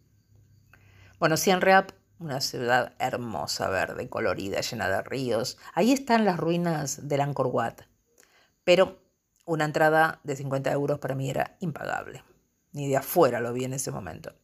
Bueno, 1.18 1.36
Siem 1.36 1.62
Reap, 1.62 1.90
una 2.20 2.40
ciudad 2.40 2.94
hermosa, 3.00 3.68
verde, 3.70 4.08
colorida, 4.08 4.62
llena 4.62 4.88
de 4.88 5.02
ríos. 5.02 5.58
Ahí 5.74 5.94
están 5.94 6.26
las 6.26 6.38
ruinas 6.38 7.08
del 7.08 7.22
Angkor 7.22 7.48
Wat. 7.48 7.82
Pero 8.64 9.00
una 9.46 9.66
entrada 9.66 10.20
de 10.24 10.36
50 10.36 10.72
euros 10.72 11.00
para 11.00 11.16
mí 11.16 11.28
era 11.28 11.58
impagable. 11.60 12.24
Ni 12.72 12.88
de 12.88 12.98
afuera 12.98 13.40
lo 13.40 13.52
vi 13.52 13.64
en 13.64 13.74
ese 13.74 13.90
momento. 13.90 14.36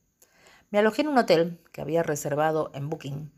Me 0.71 0.79
alojé 0.79 1.01
en 1.01 1.09
un 1.09 1.17
hotel 1.17 1.59
que 1.73 1.81
había 1.81 2.01
reservado 2.01 2.71
en 2.73 2.89
Booking. 2.89 3.29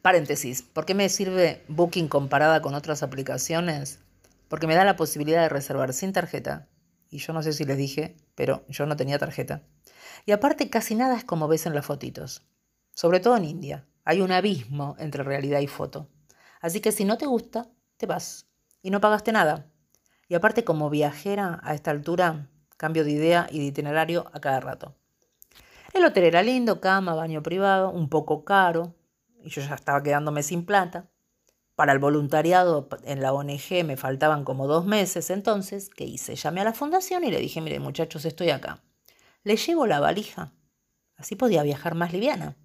Paréntesis, 0.00 0.62
¿por 0.62 0.86
qué 0.86 0.94
me 0.94 1.10
sirve 1.10 1.62
Booking 1.68 2.08
comparada 2.08 2.62
con 2.62 2.74
otras 2.74 3.02
aplicaciones? 3.02 4.00
Porque 4.48 4.66
me 4.66 4.76
da 4.76 4.86
la 4.86 4.96
posibilidad 4.96 5.42
de 5.42 5.50
reservar 5.50 5.92
sin 5.92 6.14
tarjeta. 6.14 6.68
Y 7.10 7.18
yo 7.18 7.34
no 7.34 7.42
sé 7.42 7.52
si 7.52 7.66
les 7.66 7.76
dije, 7.76 8.16
pero 8.34 8.64
yo 8.66 8.86
no 8.86 8.96
tenía 8.96 9.18
tarjeta. 9.18 9.60
Y 10.24 10.32
aparte 10.32 10.70
casi 10.70 10.94
nada 10.94 11.18
es 11.18 11.24
como 11.24 11.48
ves 11.48 11.66
en 11.66 11.74
las 11.74 11.84
fotitos. 11.84 12.46
Sobre 12.94 13.20
todo 13.20 13.36
en 13.36 13.44
India. 13.44 13.86
Hay 14.06 14.22
un 14.22 14.32
abismo 14.32 14.96
entre 14.98 15.22
realidad 15.22 15.60
y 15.60 15.66
foto. 15.66 16.08
Así 16.62 16.80
que 16.80 16.92
si 16.92 17.04
no 17.04 17.18
te 17.18 17.26
gusta, 17.26 17.68
te 17.98 18.06
vas. 18.06 18.46
Y 18.80 18.88
no 18.88 19.02
pagaste 19.02 19.32
nada. 19.32 19.70
Y 20.28 20.34
aparte 20.34 20.64
como 20.64 20.88
viajera 20.88 21.60
a 21.62 21.74
esta 21.74 21.90
altura, 21.90 22.48
cambio 22.78 23.04
de 23.04 23.10
idea 23.10 23.48
y 23.50 23.58
de 23.58 23.66
itinerario 23.66 24.30
a 24.32 24.40
cada 24.40 24.60
rato. 24.60 24.96
El 25.94 26.04
hotel 26.04 26.24
era 26.24 26.42
lindo, 26.42 26.80
cama, 26.80 27.14
baño 27.14 27.40
privado, 27.40 27.88
un 27.90 28.08
poco 28.08 28.44
caro, 28.44 28.96
y 29.40 29.48
yo 29.48 29.62
ya 29.62 29.76
estaba 29.76 30.02
quedándome 30.02 30.42
sin 30.42 30.66
plata. 30.66 31.08
Para 31.76 31.92
el 31.92 32.00
voluntariado 32.00 32.88
en 33.04 33.22
la 33.22 33.32
ONG 33.32 33.84
me 33.84 33.96
faltaban 33.96 34.44
como 34.44 34.66
dos 34.66 34.86
meses, 34.86 35.30
entonces, 35.30 35.88
¿qué 35.88 36.04
hice? 36.04 36.34
Llamé 36.34 36.62
a 36.62 36.64
la 36.64 36.72
fundación 36.72 37.22
y 37.22 37.30
le 37.30 37.38
dije, 37.38 37.60
mire 37.60 37.78
muchachos, 37.78 38.24
estoy 38.24 38.50
acá. 38.50 38.82
Le 39.44 39.56
llevo 39.56 39.86
la 39.86 40.00
valija. 40.00 40.52
Así 41.14 41.36
podía 41.36 41.62
viajar 41.62 41.94
más 41.94 42.12
liviana. 42.12 42.56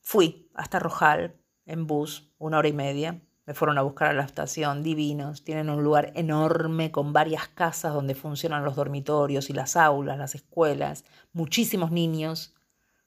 Fui 0.00 0.50
hasta 0.54 0.80
Rojal 0.80 1.36
en 1.66 1.86
bus, 1.86 2.32
una 2.36 2.58
hora 2.58 2.68
y 2.68 2.72
media. 2.72 3.20
Me 3.46 3.52
fueron 3.52 3.76
a 3.76 3.82
buscar 3.82 4.08
a 4.08 4.14
la 4.14 4.24
estación, 4.24 4.82
divinos. 4.82 5.44
Tienen 5.44 5.68
un 5.68 5.84
lugar 5.84 6.12
enorme 6.14 6.90
con 6.90 7.12
varias 7.12 7.48
casas 7.48 7.92
donde 7.92 8.14
funcionan 8.14 8.64
los 8.64 8.76
dormitorios 8.76 9.50
y 9.50 9.52
las 9.52 9.76
aulas, 9.76 10.16
las 10.16 10.34
escuelas. 10.34 11.04
Muchísimos 11.32 11.90
niños 11.90 12.54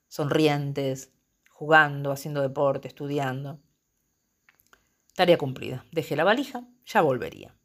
sonrientes, 0.08 1.12
jugando, 1.50 2.12
haciendo 2.12 2.41
deporte, 2.41 2.88
estudiando. 2.88 3.60
Tarea 5.15 5.39
cumplida. 5.39 5.86
Dejé 5.91 6.15
la 6.15 6.23
valija, 6.23 6.63
ya 6.86 7.02
volvería. 7.02 7.56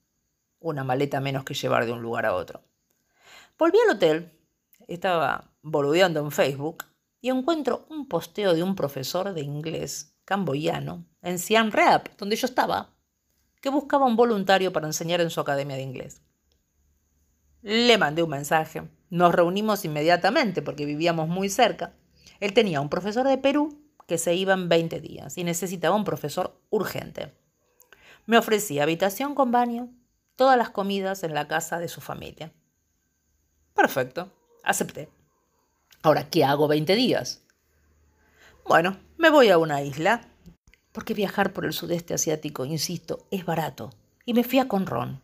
Una 0.59 0.83
maleta 0.83 1.21
menos 1.21 1.45
que 1.45 1.55
llevar 1.55 1.85
de 1.85 1.93
un 1.93 2.01
lugar 2.01 2.25
a 2.25 2.35
otro. 2.35 2.63
Volví 3.59 3.77
al 3.87 3.97
hotel, 3.97 4.33
estaba 4.89 5.53
boludeando 5.61 6.21
en 6.21 6.31
Facebook 6.31 6.85
y 7.21 7.29
encuentro 7.29 7.87
un 7.91 8.09
posteo 8.09 8.55
de 8.55 8.63
un 8.63 8.75
profesor 8.75 9.35
de 9.35 9.43
inglés 9.43 10.12
camboyano, 10.25 11.07
en 11.23 11.39
Siem 11.39 11.71
Reap, 11.71 12.17
donde 12.17 12.37
yo 12.37 12.47
estaba, 12.47 12.95
que 13.61 13.71
buscaba 13.71 14.07
un 14.07 14.17
voluntario 14.17 14.73
para 14.73 14.87
enseñar 14.87 15.21
en 15.21 15.31
su 15.31 15.41
academia 15.41 15.77
de 15.77 15.83
inglés. 15.83 16.23
Le 17.63 17.97
mandé 17.97 18.23
un 18.23 18.31
mensaje. 18.31 18.83
Nos 19.09 19.35
reunimos 19.35 19.85
inmediatamente 19.85 20.63
porque 20.63 20.85
vivíamos 20.85 21.29
muy 21.29 21.49
cerca. 21.49 21.95
Él 22.41 22.55
tenía 22.55 22.81
un 22.81 22.89
profesor 22.89 23.27
de 23.27 23.39
Perú 23.39 23.79
que 24.09 24.19
se 24.19 24.35
iba 24.35 24.53
en 24.53 24.69
20 24.69 25.01
días 25.01 25.39
y 25.39 25.45
necesitaba 25.45 25.95
un 25.95 26.05
profesor 26.05 26.61
urgente. 26.71 27.33
Me 28.27 28.37
ofrecía 28.37 28.83
habitación 28.83 29.35
con 29.35 29.53
baño, 29.53 29.91
todas 30.35 30.59
las 30.59 30.71
comidas 30.71 31.23
en 31.23 31.35
la 31.35 31.47
casa 31.47 31.79
de 31.79 31.89
su 31.89 32.01
familia. 32.01 32.53
Perfecto, 33.75 34.33
acepté. 34.65 35.09
Ahora, 36.03 36.29
¿qué 36.29 36.45
hago 36.45 36.67
20 36.67 36.97
días? 36.97 37.45
Bueno, 38.67 38.97
me 39.23 39.31
voy 39.31 39.51
a 39.51 39.59
una 39.59 39.83
isla, 39.83 40.23
porque 40.91 41.15
viajar 41.15 41.53
por 41.53 41.65
el 41.65 41.73
sudeste 41.73 42.13
asiático, 42.13 42.65
insisto, 42.65 43.25
es 43.31 43.47
barato. 43.47 43.91
Y 44.25 44.35
me 44.35 44.43
fui 44.43 44.59
a 44.59 44.67
Conrón. 44.67 45.23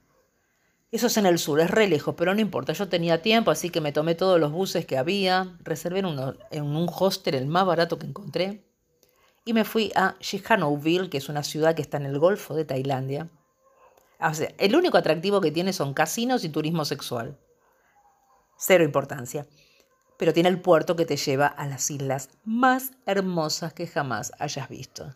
Eso 0.92 1.08
es 1.08 1.16
en 1.16 1.26
el 1.26 1.40
sur, 1.40 1.58
es 1.58 1.68
re 1.68 1.88
lejos, 1.88 2.14
pero 2.16 2.32
no 2.32 2.40
importa, 2.40 2.72
yo 2.72 2.88
tenía 2.88 3.22
tiempo, 3.22 3.50
así 3.50 3.70
que 3.70 3.80
me 3.80 3.90
tomé 3.90 4.14
todos 4.14 4.38
los 4.38 4.52
buses 4.52 4.86
que 4.86 4.96
había, 4.96 5.58
reservé 5.64 5.98
en, 5.98 6.62
un 6.62 6.90
hostel 6.96 7.34
el 7.34 7.46
más 7.48 7.66
barato 7.66 7.98
que 7.98 8.06
encontré, 8.06 8.62
y 9.44 9.52
me 9.52 9.64
fui 9.64 9.90
a 9.96 10.14
Sihanoukville, 10.20 11.10
que 11.10 11.18
es 11.18 11.28
una 11.28 11.42
ciudad 11.42 11.74
que 11.74 11.82
está 11.82 11.96
en 11.96 12.06
el 12.06 12.20
Golfo 12.20 12.54
de 12.54 12.64
Tailandia. 12.64 13.28
O 14.20 14.30
el 14.58 14.76
único 14.76 14.96
atractivo 14.96 15.40
que 15.40 15.50
tiene 15.50 15.72
son 15.72 15.92
casinos 15.92 16.44
y 16.44 16.50
turismo 16.50 16.84
sexual. 16.84 17.36
Cero 18.58 18.84
importancia 18.84 19.48
pero 20.18 20.34
tiene 20.34 20.50
el 20.50 20.60
puerto 20.60 20.96
que 20.96 21.06
te 21.06 21.16
lleva 21.16 21.46
a 21.46 21.66
las 21.66 21.90
islas 21.90 22.28
más 22.44 22.90
hermosas 23.06 23.72
que 23.72 23.86
jamás 23.86 24.32
hayas 24.38 24.68
visto. 24.68 25.14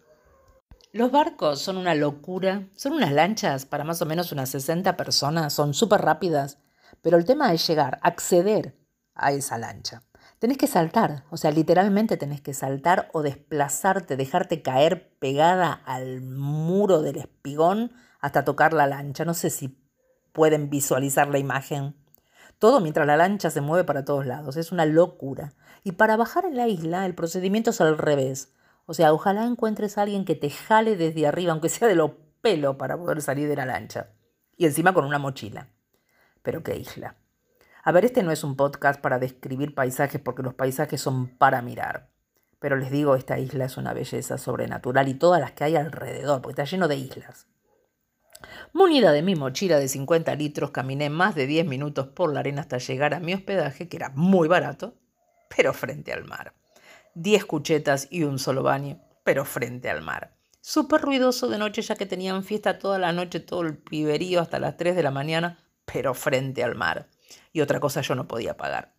Los 0.92 1.10
barcos 1.10 1.60
son 1.60 1.76
una 1.76 1.94
locura, 1.94 2.68
son 2.74 2.94
unas 2.94 3.12
lanchas 3.12 3.66
para 3.66 3.84
más 3.84 4.00
o 4.00 4.06
menos 4.06 4.32
unas 4.32 4.48
60 4.48 4.96
personas, 4.96 5.52
son 5.52 5.74
súper 5.74 6.00
rápidas, 6.00 6.58
pero 7.02 7.18
el 7.18 7.24
tema 7.24 7.52
es 7.52 7.66
llegar, 7.66 7.98
acceder 8.02 8.76
a 9.14 9.32
esa 9.32 9.58
lancha. 9.58 10.02
Tenés 10.38 10.58
que 10.58 10.66
saltar, 10.66 11.24
o 11.30 11.36
sea, 11.36 11.50
literalmente 11.52 12.16
tenés 12.16 12.40
que 12.40 12.52
saltar 12.52 13.08
o 13.12 13.22
desplazarte, 13.22 14.16
dejarte 14.16 14.60
caer 14.60 15.16
pegada 15.18 15.72
al 15.72 16.20
muro 16.20 17.00
del 17.00 17.16
espigón 17.16 17.92
hasta 18.20 18.44
tocar 18.44 18.72
la 18.72 18.86
lancha. 18.86 19.24
No 19.24 19.34
sé 19.34 19.50
si 19.50 19.78
pueden 20.32 20.68
visualizar 20.68 21.28
la 21.28 21.38
imagen. 21.38 21.94
Todo 22.62 22.78
mientras 22.78 23.08
la 23.08 23.16
lancha 23.16 23.50
se 23.50 23.60
mueve 23.60 23.82
para 23.82 24.04
todos 24.04 24.24
lados. 24.24 24.56
Es 24.56 24.70
una 24.70 24.86
locura. 24.86 25.52
Y 25.82 25.90
para 25.90 26.16
bajar 26.16 26.44
en 26.44 26.56
la 26.56 26.68
isla 26.68 27.04
el 27.06 27.12
procedimiento 27.16 27.70
es 27.70 27.80
al 27.80 27.98
revés. 27.98 28.52
O 28.86 28.94
sea, 28.94 29.12
ojalá 29.12 29.44
encuentres 29.46 29.98
a 29.98 30.02
alguien 30.02 30.24
que 30.24 30.36
te 30.36 30.48
jale 30.48 30.96
desde 30.96 31.26
arriba, 31.26 31.50
aunque 31.50 31.68
sea 31.68 31.88
de 31.88 31.96
lo 31.96 32.18
pelo, 32.40 32.78
para 32.78 32.96
poder 32.96 33.20
salir 33.20 33.48
de 33.48 33.56
la 33.56 33.66
lancha. 33.66 34.10
Y 34.56 34.66
encima 34.66 34.94
con 34.94 35.04
una 35.04 35.18
mochila. 35.18 35.70
Pero 36.44 36.62
qué 36.62 36.76
isla. 36.76 37.16
A 37.82 37.90
ver, 37.90 38.04
este 38.04 38.22
no 38.22 38.30
es 38.30 38.44
un 38.44 38.54
podcast 38.54 39.00
para 39.00 39.18
describir 39.18 39.74
paisajes 39.74 40.20
porque 40.20 40.44
los 40.44 40.54
paisajes 40.54 41.00
son 41.00 41.36
para 41.36 41.62
mirar. 41.62 42.10
Pero 42.60 42.76
les 42.76 42.92
digo, 42.92 43.16
esta 43.16 43.40
isla 43.40 43.64
es 43.64 43.76
una 43.76 43.92
belleza 43.92 44.38
sobrenatural 44.38 45.08
y 45.08 45.14
todas 45.14 45.40
las 45.40 45.50
que 45.50 45.64
hay 45.64 45.74
alrededor, 45.74 46.40
porque 46.40 46.62
está 46.62 46.70
lleno 46.70 46.86
de 46.86 46.94
islas. 46.94 47.48
Munida 48.72 49.12
de 49.12 49.22
mi 49.22 49.34
mochila 49.34 49.78
de 49.78 49.88
50 49.88 50.34
litros, 50.34 50.70
caminé 50.70 51.10
más 51.10 51.34
de 51.34 51.46
10 51.46 51.66
minutos 51.66 52.08
por 52.08 52.32
la 52.32 52.40
arena 52.40 52.62
hasta 52.62 52.78
llegar 52.78 53.14
a 53.14 53.20
mi 53.20 53.34
hospedaje, 53.34 53.88
que 53.88 53.96
era 53.96 54.10
muy 54.14 54.48
barato, 54.48 54.94
pero 55.54 55.72
frente 55.72 56.12
al 56.12 56.24
mar. 56.24 56.54
10 57.14 57.44
cuchetas 57.44 58.08
y 58.10 58.24
un 58.24 58.38
solo 58.38 58.62
baño, 58.62 59.00
pero 59.24 59.44
frente 59.44 59.90
al 59.90 60.02
mar. 60.02 60.36
Súper 60.60 61.00
ruidoso 61.00 61.48
de 61.48 61.58
noche 61.58 61.82
ya 61.82 61.96
que 61.96 62.06
tenían 62.06 62.44
fiesta 62.44 62.78
toda 62.78 62.98
la 62.98 63.12
noche, 63.12 63.40
todo 63.40 63.62
el 63.62 63.76
piberío 63.76 64.40
hasta 64.40 64.60
las 64.60 64.76
3 64.76 64.94
de 64.96 65.02
la 65.02 65.10
mañana, 65.10 65.58
pero 65.84 66.14
frente 66.14 66.62
al 66.62 66.74
mar. 66.74 67.08
Y 67.52 67.60
otra 67.60 67.80
cosa 67.80 68.00
yo 68.00 68.14
no 68.14 68.28
podía 68.28 68.56
pagar. 68.56 68.94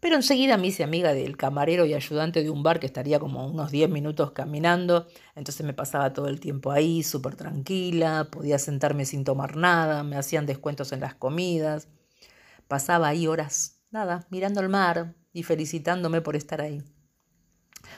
Pero 0.00 0.16
enseguida 0.16 0.56
me 0.56 0.68
hice 0.68 0.84
amiga 0.84 1.14
del 1.14 1.36
camarero 1.36 1.86
y 1.86 1.94
ayudante 1.94 2.42
de 2.42 2.50
un 2.50 2.62
bar 2.62 2.80
que 2.80 2.86
estaría 2.86 3.18
como 3.18 3.46
unos 3.46 3.70
10 3.70 3.88
minutos 3.88 4.32
caminando, 4.32 5.06
entonces 5.34 5.64
me 5.64 5.72
pasaba 5.72 6.12
todo 6.12 6.28
el 6.28 6.38
tiempo 6.40 6.70
ahí, 6.70 7.02
súper 7.02 7.36
tranquila, 7.36 8.28
podía 8.30 8.58
sentarme 8.58 9.04
sin 9.04 9.24
tomar 9.24 9.56
nada, 9.56 10.04
me 10.04 10.16
hacían 10.16 10.46
descuentos 10.46 10.92
en 10.92 11.00
las 11.00 11.14
comidas, 11.14 11.88
pasaba 12.68 13.08
ahí 13.08 13.26
horas, 13.26 13.80
nada, 13.90 14.26
mirando 14.30 14.60
el 14.60 14.68
mar 14.68 15.14
y 15.32 15.42
felicitándome 15.42 16.20
por 16.20 16.36
estar 16.36 16.60
ahí. 16.60 16.82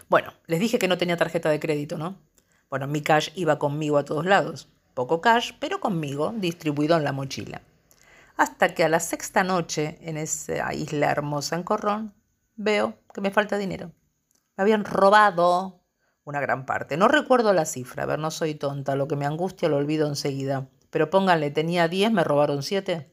Bueno, 0.08 0.32
les 0.46 0.60
dije 0.60 0.78
que 0.78 0.88
no 0.88 0.98
tenía 0.98 1.16
tarjeta 1.16 1.50
de 1.50 1.60
crédito, 1.60 1.98
¿no? 1.98 2.18
Bueno, 2.70 2.86
mi 2.86 3.00
cash 3.00 3.30
iba 3.34 3.58
conmigo 3.58 3.98
a 3.98 4.04
todos 4.04 4.26
lados. 4.26 4.68
Poco 4.94 5.20
cash, 5.20 5.52
pero 5.58 5.80
conmigo, 5.80 6.34
distribuido 6.36 6.96
en 6.96 7.04
la 7.04 7.12
mochila. 7.12 7.62
Hasta 8.38 8.72
que 8.72 8.84
a 8.84 8.88
la 8.88 9.00
sexta 9.00 9.42
noche, 9.42 9.98
en 10.00 10.16
esa 10.16 10.72
isla 10.72 11.10
hermosa 11.10 11.56
en 11.56 11.64
Corrón, 11.64 12.14
veo 12.54 12.94
que 13.12 13.20
me 13.20 13.32
falta 13.32 13.58
dinero. 13.58 13.90
Me 14.56 14.62
habían 14.62 14.84
robado 14.84 15.80
una 16.22 16.40
gran 16.40 16.64
parte. 16.64 16.96
No 16.96 17.08
recuerdo 17.08 17.52
la 17.52 17.64
cifra, 17.64 18.04
a 18.04 18.06
ver, 18.06 18.20
no 18.20 18.30
soy 18.30 18.54
tonta, 18.54 18.94
lo 18.94 19.08
que 19.08 19.16
me 19.16 19.26
angustia 19.26 19.68
lo 19.68 19.76
olvido 19.76 20.06
enseguida. 20.06 20.68
Pero 20.90 21.10
pónganle, 21.10 21.50
tenía 21.50 21.88
10, 21.88 22.12
me 22.12 22.22
robaron 22.22 22.62
7. 22.62 23.12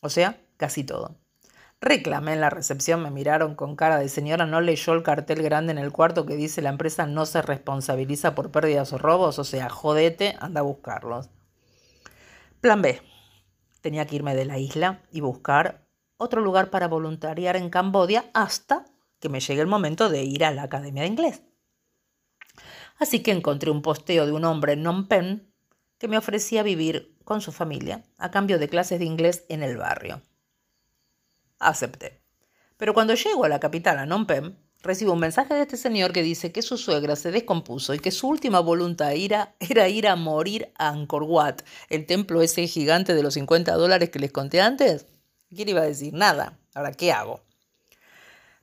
O 0.00 0.08
sea, 0.08 0.40
casi 0.56 0.82
todo. 0.82 1.18
Reclamé 1.82 2.32
en 2.32 2.40
la 2.40 2.48
recepción, 2.48 3.02
me 3.02 3.10
miraron 3.10 3.56
con 3.56 3.76
cara 3.76 3.98
de 3.98 4.08
señora, 4.08 4.46
no 4.46 4.62
leyó 4.62 4.94
el 4.94 5.02
cartel 5.02 5.42
grande 5.42 5.72
en 5.72 5.78
el 5.78 5.92
cuarto 5.92 6.24
que 6.24 6.36
dice 6.36 6.62
la 6.62 6.70
empresa 6.70 7.04
no 7.04 7.26
se 7.26 7.42
responsabiliza 7.42 8.34
por 8.34 8.50
pérdidas 8.50 8.94
o 8.94 8.98
robos, 8.98 9.38
o 9.38 9.44
sea, 9.44 9.68
jodete, 9.68 10.36
anda 10.40 10.60
a 10.60 10.64
buscarlos. 10.64 11.28
Plan 12.62 12.80
B. 12.80 13.02
Tenía 13.84 14.06
que 14.06 14.16
irme 14.16 14.34
de 14.34 14.46
la 14.46 14.58
isla 14.58 15.02
y 15.12 15.20
buscar 15.20 15.86
otro 16.16 16.40
lugar 16.40 16.70
para 16.70 16.88
voluntariar 16.88 17.54
en 17.54 17.68
Cambodia 17.68 18.30
hasta 18.32 18.86
que 19.20 19.28
me 19.28 19.40
llegue 19.40 19.60
el 19.60 19.66
momento 19.66 20.08
de 20.08 20.24
ir 20.24 20.42
a 20.46 20.52
la 20.52 20.62
Academia 20.62 21.02
de 21.02 21.08
Inglés. 21.08 21.42
Así 22.98 23.22
que 23.22 23.30
encontré 23.30 23.70
un 23.70 23.82
posteo 23.82 24.24
de 24.24 24.32
un 24.32 24.46
hombre 24.46 24.72
en 24.72 24.78
Phnom 24.78 25.06
Penh 25.06 25.52
que 25.98 26.08
me 26.08 26.16
ofrecía 26.16 26.62
vivir 26.62 27.14
con 27.24 27.42
su 27.42 27.52
familia 27.52 28.02
a 28.16 28.30
cambio 28.30 28.58
de 28.58 28.70
clases 28.70 29.00
de 29.00 29.04
inglés 29.04 29.44
en 29.50 29.62
el 29.62 29.76
barrio 29.76 30.22
acepté. 31.58 32.22
Pero 32.78 32.94
cuando 32.94 33.14
llego 33.14 33.44
a 33.44 33.50
la 33.50 33.60
capital, 33.60 33.98
a 33.98 34.06
Phnom 34.06 34.26
Penh, 34.26 34.56
recibo 34.84 35.14
un 35.14 35.18
mensaje 35.18 35.54
de 35.54 35.62
este 35.62 35.76
señor 35.76 36.12
que 36.12 36.22
dice 36.22 36.52
que 36.52 36.62
su 36.62 36.76
suegra 36.76 37.16
se 37.16 37.32
descompuso 37.32 37.94
y 37.94 37.98
que 37.98 38.10
su 38.10 38.28
última 38.28 38.60
voluntad 38.60 39.12
era, 39.12 39.56
ir 39.58 40.06
a 40.06 40.14
morir 40.14 40.72
a 40.78 40.90
Angkor 40.90 41.24
Wat, 41.24 41.62
el 41.88 42.06
templo 42.06 42.42
ese 42.42 42.66
gigante 42.68 43.14
de 43.14 43.22
los 43.22 43.34
50 43.34 43.72
dólares 43.74 44.10
que 44.10 44.20
les 44.20 44.30
conté 44.30 44.60
antes. 44.60 45.06
¿Quién 45.54 45.68
iba 45.68 45.80
a 45.80 45.86
decir? 45.86 46.12
Nada. 46.12 46.58
Ahora, 46.74 46.92
¿qué 46.92 47.12
hago? 47.12 47.40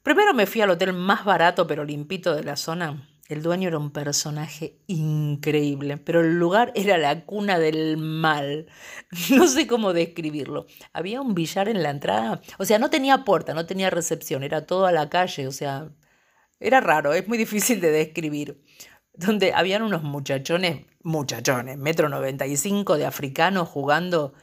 Primero 0.04 0.34
me 0.34 0.46
fui 0.46 0.62
al 0.62 0.70
hotel 0.70 0.94
más 0.94 1.26
barato 1.26 1.68
pero 1.68 1.84
limpito 1.84 2.36
de 2.36 2.44
la 2.44 2.56
zona 2.56 3.08
el 3.32 3.42
dueño 3.44 3.70
era 3.70 3.78
un 3.78 3.92
personaje 3.92 4.76
increíble, 4.88 5.96
pero 5.96 6.20
el 6.20 6.38
lugar 6.38 6.74
era 6.76 6.98
la 6.98 7.24
cuna 7.26 7.60
del 7.60 7.96
mal. 7.98 8.68
No 9.32 9.48
sé 9.48 9.68
cómo 9.68 9.94
describirlo. 9.94 10.66
Había 10.92 11.22
un 11.22 11.34
billar 11.34 11.70
en 11.70 11.82
la 11.82 11.92
entrada, 11.92 12.42
o 12.58 12.66
sea, 12.66 12.78
no 12.78 12.90
tenía 12.90 13.24
puerta, 13.24 13.54
no 13.54 13.66
tenía 13.66 13.90
recepción, 13.90 14.44
era 14.44 14.66
todo 14.66 14.86
a 14.86 14.92
la 14.92 15.10
calle, 15.10 15.48
o 15.48 15.52
sea, 15.52 15.90
era 16.62 16.80
raro, 16.80 17.14
es 17.14 17.28
muy 17.28 17.38
difícil 17.38 17.82
de 17.82 17.92
describir. 17.92 18.64
Donde 19.14 19.54
habían 19.54 19.82
unos 19.82 20.04
muchachones, 20.04 20.86
muchachones, 21.04 21.78
metro 21.78 22.08
noventa 22.08 22.48
y 22.48 22.56
cinco 22.56 22.98
de 22.98 23.06
africanos 23.06 23.68
jugando 23.68 24.34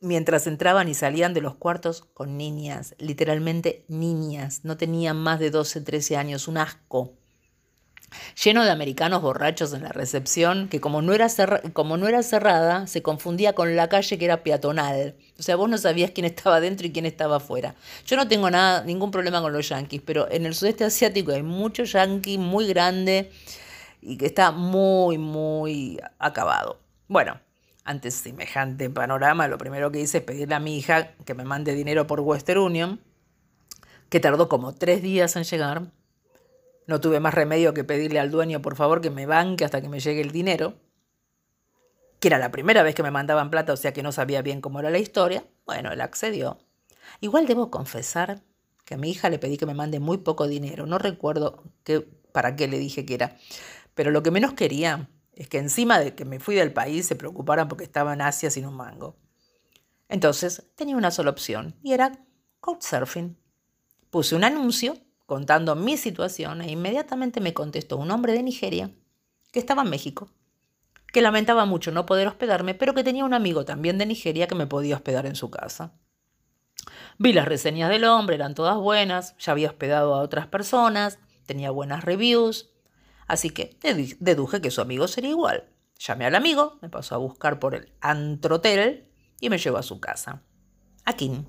mientras 0.00 0.46
entraban 0.46 0.88
y 0.88 0.94
salían 0.94 1.34
de 1.34 1.40
los 1.40 1.54
cuartos 1.54 2.02
con 2.02 2.36
niñas, 2.36 2.94
literalmente 2.98 3.84
niñas, 3.88 4.64
no 4.64 4.76
tenían 4.76 5.16
más 5.16 5.40
de 5.40 5.50
12, 5.50 5.80
13 5.80 6.16
años, 6.16 6.48
un 6.48 6.58
asco 6.58 7.17
lleno 8.42 8.64
de 8.64 8.70
americanos 8.70 9.22
borrachos 9.22 9.72
en 9.72 9.82
la 9.82 9.90
recepción, 9.90 10.68
que 10.68 10.80
como 10.80 11.02
no, 11.02 11.12
era 11.12 11.28
como 11.72 11.96
no 11.96 12.08
era 12.08 12.22
cerrada, 12.22 12.86
se 12.86 13.02
confundía 13.02 13.54
con 13.54 13.76
la 13.76 13.88
calle 13.88 14.18
que 14.18 14.24
era 14.24 14.42
peatonal. 14.42 15.16
O 15.38 15.42
sea, 15.42 15.56
vos 15.56 15.68
no 15.68 15.78
sabías 15.78 16.10
quién 16.12 16.24
estaba 16.24 16.60
dentro 16.60 16.86
y 16.86 16.92
quién 16.92 17.06
estaba 17.06 17.36
afuera. 17.36 17.74
Yo 18.06 18.16
no 18.16 18.28
tengo 18.28 18.50
nada, 18.50 18.84
ningún 18.84 19.10
problema 19.10 19.40
con 19.40 19.52
los 19.52 19.68
yanquis, 19.68 20.02
pero 20.04 20.30
en 20.30 20.46
el 20.46 20.54
sudeste 20.54 20.84
asiático 20.84 21.32
hay 21.32 21.42
mucho 21.42 21.84
yanqui 21.84 22.38
muy 22.38 22.66
grande 22.66 23.30
y 24.00 24.16
que 24.16 24.26
está 24.26 24.50
muy, 24.52 25.18
muy 25.18 26.00
acabado. 26.18 26.80
Bueno, 27.08 27.40
ante 27.84 28.10
semejante 28.10 28.90
panorama, 28.90 29.48
lo 29.48 29.58
primero 29.58 29.90
que 29.90 30.00
hice 30.00 30.18
es 30.18 30.24
pedirle 30.24 30.54
a 30.54 30.60
mi 30.60 30.76
hija 30.76 31.12
que 31.24 31.34
me 31.34 31.44
mande 31.44 31.74
dinero 31.74 32.06
por 32.06 32.20
Western 32.20 32.60
Union, 32.60 33.00
que 34.08 34.20
tardó 34.20 34.48
como 34.48 34.74
tres 34.74 35.02
días 35.02 35.36
en 35.36 35.44
llegar 35.44 35.90
no 36.88 37.00
tuve 37.02 37.20
más 37.20 37.34
remedio 37.34 37.74
que 37.74 37.84
pedirle 37.84 38.18
al 38.18 38.30
dueño, 38.30 38.62
por 38.62 38.74
favor, 38.74 39.02
que 39.02 39.10
me 39.10 39.26
banque 39.26 39.66
hasta 39.66 39.82
que 39.82 39.90
me 39.90 40.00
llegue 40.00 40.22
el 40.22 40.32
dinero, 40.32 40.80
que 42.18 42.28
era 42.28 42.38
la 42.38 42.50
primera 42.50 42.82
vez 42.82 42.94
que 42.94 43.02
me 43.02 43.10
mandaban 43.10 43.50
plata, 43.50 43.74
o 43.74 43.76
sea 43.76 43.92
que 43.92 44.02
no 44.02 44.10
sabía 44.10 44.40
bien 44.40 44.62
cómo 44.62 44.80
era 44.80 44.88
la 44.88 44.98
historia. 44.98 45.44
Bueno, 45.66 45.92
él 45.92 46.00
accedió. 46.00 46.58
Igual 47.20 47.46
debo 47.46 47.70
confesar 47.70 48.42
que 48.86 48.94
a 48.94 48.96
mi 48.96 49.10
hija 49.10 49.28
le 49.28 49.38
pedí 49.38 49.58
que 49.58 49.66
me 49.66 49.74
mande 49.74 50.00
muy 50.00 50.16
poco 50.16 50.48
dinero. 50.48 50.86
No 50.86 50.96
recuerdo 50.96 51.62
qué, 51.84 52.00
para 52.32 52.56
qué 52.56 52.68
le 52.68 52.78
dije 52.78 53.04
que 53.04 53.14
era. 53.14 53.36
Pero 53.94 54.10
lo 54.10 54.22
que 54.22 54.30
menos 54.30 54.54
quería 54.54 55.10
es 55.34 55.46
que 55.46 55.58
encima 55.58 56.00
de 56.00 56.14
que 56.14 56.24
me 56.24 56.40
fui 56.40 56.54
del 56.54 56.72
país 56.72 57.06
se 57.06 57.16
preocuparan 57.16 57.68
porque 57.68 57.84
estaba 57.84 58.14
en 58.14 58.22
Asia 58.22 58.50
sin 58.50 58.64
un 58.64 58.74
mango. 58.74 59.14
Entonces 60.08 60.70
tenía 60.74 60.96
una 60.96 61.10
sola 61.10 61.28
opción 61.28 61.76
y 61.82 61.92
era 61.92 62.18
Couchsurfing. 62.60 63.36
Puse 64.08 64.34
un 64.34 64.44
anuncio 64.44 64.96
contando 65.28 65.76
mi 65.76 65.98
situación 65.98 66.62
e 66.62 66.70
inmediatamente 66.70 67.42
me 67.42 67.52
contestó 67.52 67.98
un 67.98 68.10
hombre 68.10 68.32
de 68.32 68.42
Nigeria 68.42 68.90
que 69.52 69.58
estaba 69.58 69.82
en 69.82 69.90
México, 69.90 70.30
que 71.12 71.20
lamentaba 71.20 71.66
mucho 71.66 71.92
no 71.92 72.06
poder 72.06 72.26
hospedarme, 72.28 72.74
pero 72.74 72.94
que 72.94 73.04
tenía 73.04 73.26
un 73.26 73.34
amigo 73.34 73.66
también 73.66 73.98
de 73.98 74.06
Nigeria 74.06 74.48
que 74.48 74.54
me 74.54 74.66
podía 74.66 74.96
hospedar 74.96 75.26
en 75.26 75.36
su 75.36 75.50
casa. 75.50 75.92
Vi 77.18 77.34
las 77.34 77.46
reseñas 77.46 77.90
del 77.90 78.04
hombre, 78.04 78.36
eran 78.36 78.54
todas 78.54 78.78
buenas, 78.78 79.36
ya 79.36 79.52
había 79.52 79.68
hospedado 79.68 80.14
a 80.14 80.22
otras 80.22 80.46
personas, 80.46 81.18
tenía 81.44 81.70
buenas 81.70 82.04
reviews, 82.04 82.70
así 83.26 83.50
que 83.50 83.76
deduje 84.20 84.62
que 84.62 84.70
su 84.70 84.80
amigo 84.80 85.08
sería 85.08 85.28
igual. 85.28 85.68
Llamé 85.98 86.24
al 86.24 86.36
amigo, 86.36 86.78
me 86.80 86.88
pasó 86.88 87.16
a 87.16 87.18
buscar 87.18 87.58
por 87.58 87.74
el 87.74 87.92
Antrotel 88.00 89.10
y 89.40 89.50
me 89.50 89.58
llevó 89.58 89.76
a 89.76 89.82
su 89.82 90.00
casa. 90.00 90.40
Akin, 91.04 91.46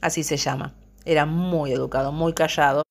así 0.00 0.24
se 0.24 0.38
llama. 0.38 0.76
Era 1.04 1.26
muy 1.26 1.72
educado, 1.72 2.10
muy 2.10 2.32
callado 2.32 2.82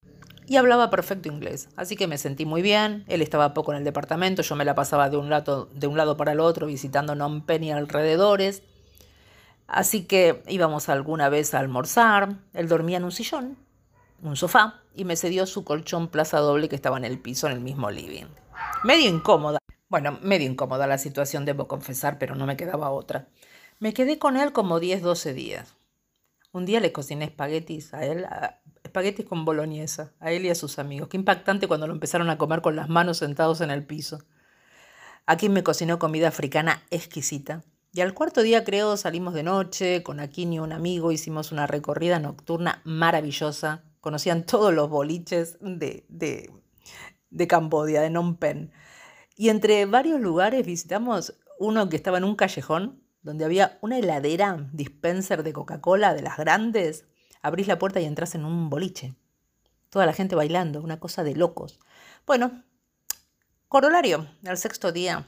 y 0.51 0.57
hablaba 0.57 0.89
perfecto 0.89 1.29
inglés, 1.29 1.69
así 1.77 1.95
que 1.95 2.07
me 2.07 2.17
sentí 2.17 2.45
muy 2.45 2.61
bien. 2.61 3.05
Él 3.07 3.21
estaba 3.21 3.53
poco 3.53 3.71
en 3.71 3.77
el 3.77 3.85
departamento, 3.85 4.41
yo 4.41 4.57
me 4.57 4.65
la 4.65 4.75
pasaba 4.75 5.09
de 5.09 5.15
un 5.15 5.29
lado, 5.29 5.69
de 5.73 5.87
un 5.87 5.95
lado 5.95 6.17
para 6.17 6.33
el 6.33 6.41
otro 6.41 6.67
visitando 6.67 7.13
Phnom 7.13 7.45
Penh 7.45 7.63
y 7.63 7.71
alrededores. 7.71 8.61
Así 9.65 10.03
que 10.03 10.43
íbamos 10.49 10.89
alguna 10.89 11.29
vez 11.29 11.53
a 11.53 11.59
almorzar. 11.59 12.35
Él 12.53 12.67
dormía 12.67 12.97
en 12.97 13.05
un 13.05 13.13
sillón, 13.13 13.55
un 14.21 14.35
sofá, 14.35 14.81
y 14.93 15.05
me 15.05 15.15
cedió 15.15 15.45
su 15.45 15.63
colchón 15.63 16.09
plaza 16.09 16.39
doble 16.39 16.67
que 16.67 16.75
estaba 16.75 16.97
en 16.97 17.05
el 17.05 17.17
piso 17.17 17.47
en 17.47 17.53
el 17.53 17.61
mismo 17.61 17.89
living. 17.89 18.25
Medio 18.83 19.07
incómoda. 19.07 19.59
Bueno, 19.87 20.19
medio 20.21 20.51
incómoda 20.51 20.85
la 20.85 20.97
situación, 20.97 21.45
debo 21.45 21.69
confesar, 21.69 22.17
pero 22.19 22.35
no 22.35 22.45
me 22.45 22.57
quedaba 22.57 22.89
otra. 22.89 23.29
Me 23.79 23.93
quedé 23.93 24.19
con 24.19 24.35
él 24.35 24.51
como 24.51 24.81
10, 24.81 25.01
12 25.01 25.33
días. 25.33 25.75
Un 26.51 26.65
día 26.65 26.81
le 26.81 26.91
cociné 26.91 27.23
espaguetis 27.23 27.93
a 27.93 28.03
él, 28.03 28.25
espaguetis 28.91 29.25
con 29.25 29.45
boloñesa, 29.45 30.12
a 30.19 30.32
él 30.32 30.45
y 30.45 30.49
a 30.49 30.56
sus 30.56 30.77
amigos. 30.77 31.08
Qué 31.08 31.15
impactante 31.15 31.67
cuando 31.67 31.88
lo 31.88 31.93
empezaron 31.93 32.30
a 32.30 32.38
comer 32.38 32.62
con 32.62 32.75
las 32.75 32.89
manos 32.89 33.17
sentados 33.17 33.62
en 33.62 33.71
el 33.71 33.86
piso. 33.86 34.19
Akin 35.25 35.54
me 35.54 35.63
cocinó 35.63 35.97
comida 35.97 36.27
africana 36.27 36.84
exquisita. 36.91 37.63
Y 37.93 38.01
al 38.01 38.13
cuarto 38.13 38.41
día, 38.41 38.65
creo, 38.65 38.97
salimos 38.97 39.34
de 39.34 39.43
noche, 39.43 40.04
con 40.04 40.19
Akin 40.19 40.54
y 40.54 40.60
un 40.60 40.73
amigo, 40.73 41.13
hicimos 41.13 41.54
una 41.54 41.67
recorrida 41.67 42.19
nocturna 42.19 42.82
maravillosa. 42.84 43.84
Conocían 44.01 44.45
todos 44.45 44.73
los 44.73 44.89
boliches 44.89 45.58
de, 45.62 46.06
de, 46.10 46.51
de 47.30 47.47
Cambodia, 47.47 48.01
de 48.01 48.10
Phnom 48.10 48.36
Penh. 48.36 48.71
Y 49.38 49.49
entre 49.49 49.86
varios 49.86 50.19
lugares 50.19 50.65
visitamos 50.65 51.36
uno 51.60 51.88
que 51.88 51.95
estaba 51.95 52.17
en 52.17 52.25
un 52.25 52.36
callejón, 52.36 53.01
donde 53.21 53.45
había 53.45 53.77
una 53.82 53.99
heladera 53.99 54.69
dispenser 54.73 55.43
de 55.43 55.54
Coca-Cola 55.54 56.13
de 56.13 56.23
las 56.23 56.38
grandes, 56.38 57.06
abrís 57.41 57.67
la 57.67 57.80
puerta 57.80 57.99
y 57.99 58.06
entras 58.06 58.36
en 58.36 58.45
un 58.45 58.69
boliche. 58.69 59.13
Toda 59.89 60.06
la 60.06 60.13
gente 60.13 60.36
bailando, 60.36 60.82
una 60.82 60.99
cosa 60.99 61.23
de 61.23 61.36
locos. 61.36 61.80
Bueno, 62.25 62.63
corolario, 63.67 64.27
al 64.45 64.58
sexto 64.58 64.91
día 64.91 65.27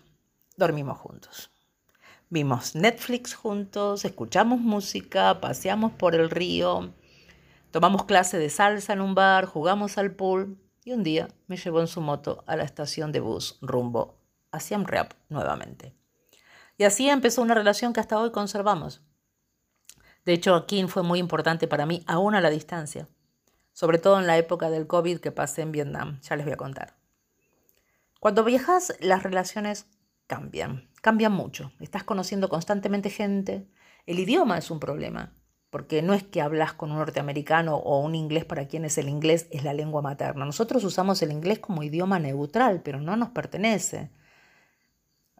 dormimos 0.55 0.97
juntos. 0.97 1.51
Vimos 2.29 2.73
Netflix 2.73 3.35
juntos, 3.35 4.05
escuchamos 4.05 4.59
música, 4.59 5.39
paseamos 5.39 5.91
por 5.91 6.15
el 6.15 6.29
río, 6.29 6.93
tomamos 7.71 8.05
clase 8.05 8.39
de 8.39 8.49
salsa 8.49 8.93
en 8.93 9.01
un 9.01 9.13
bar, 9.13 9.45
jugamos 9.45 9.97
al 9.97 10.15
pool 10.15 10.57
y 10.83 10.93
un 10.93 11.03
día 11.03 11.27
me 11.47 11.57
llevó 11.57 11.81
en 11.81 11.87
su 11.87 12.01
moto 12.01 12.43
a 12.47 12.55
la 12.55 12.63
estación 12.63 13.11
de 13.11 13.19
bus 13.19 13.57
rumbo 13.61 14.17
a 14.51 14.59
Siem 14.59 14.85
Reap 14.85 15.13
nuevamente. 15.29 15.93
Y 16.77 16.85
así 16.85 17.09
empezó 17.09 17.41
una 17.41 17.53
relación 17.53 17.93
que 17.93 17.99
hasta 17.99 18.19
hoy 18.19 18.31
conservamos. 18.31 19.01
De 20.25 20.33
hecho, 20.33 20.65
Kim 20.65 20.87
fue 20.87 21.03
muy 21.03 21.19
importante 21.19 21.67
para 21.67 21.85
mí, 21.85 22.03
aún 22.07 22.33
a 22.35 22.41
la 22.41 22.49
distancia, 22.49 23.09
sobre 23.73 23.97
todo 23.97 24.19
en 24.19 24.27
la 24.27 24.37
época 24.37 24.69
del 24.69 24.87
COVID 24.87 25.19
que 25.19 25.31
pasé 25.31 25.61
en 25.63 25.71
Vietnam, 25.71 26.19
ya 26.21 26.35
les 26.35 26.45
voy 26.45 26.53
a 26.53 26.57
contar. 26.57 26.95
Cuando 28.19 28.43
viajas, 28.43 28.93
las 29.01 29.23
relaciones 29.23 29.87
cambian, 30.27 30.89
cambian 31.01 31.33
mucho. 31.33 31.73
Estás 31.79 32.03
conociendo 32.03 32.47
constantemente 32.47 33.09
gente, 33.09 33.67
el 34.05 34.19
idioma 34.19 34.57
es 34.57 34.71
un 34.71 34.79
problema. 34.79 35.33
porque 35.73 36.03
no 36.03 36.13
es 36.13 36.21
que 36.21 36.39
hablas 36.39 36.73
con 36.73 36.91
un 36.91 36.99
norteamericano 36.99 37.77
o 37.77 37.99
un 37.99 38.13
inglés 38.13 38.45
para 38.45 38.67
quienes 38.67 38.95
el 38.99 39.09
inglés 39.09 39.47
es 39.49 39.63
la 39.63 39.73
lengua 39.73 40.03
materna. 40.03 40.45
Nosotros 40.45 40.83
usamos 40.83 41.19
el 41.23 41.31
inglés 41.31 41.57
como 41.57 41.81
idioma 41.81 42.19
neutral, 42.19 42.83
pero 42.83 43.01
no 43.01 43.17
nos 43.17 43.29
pertenece. 43.29 44.11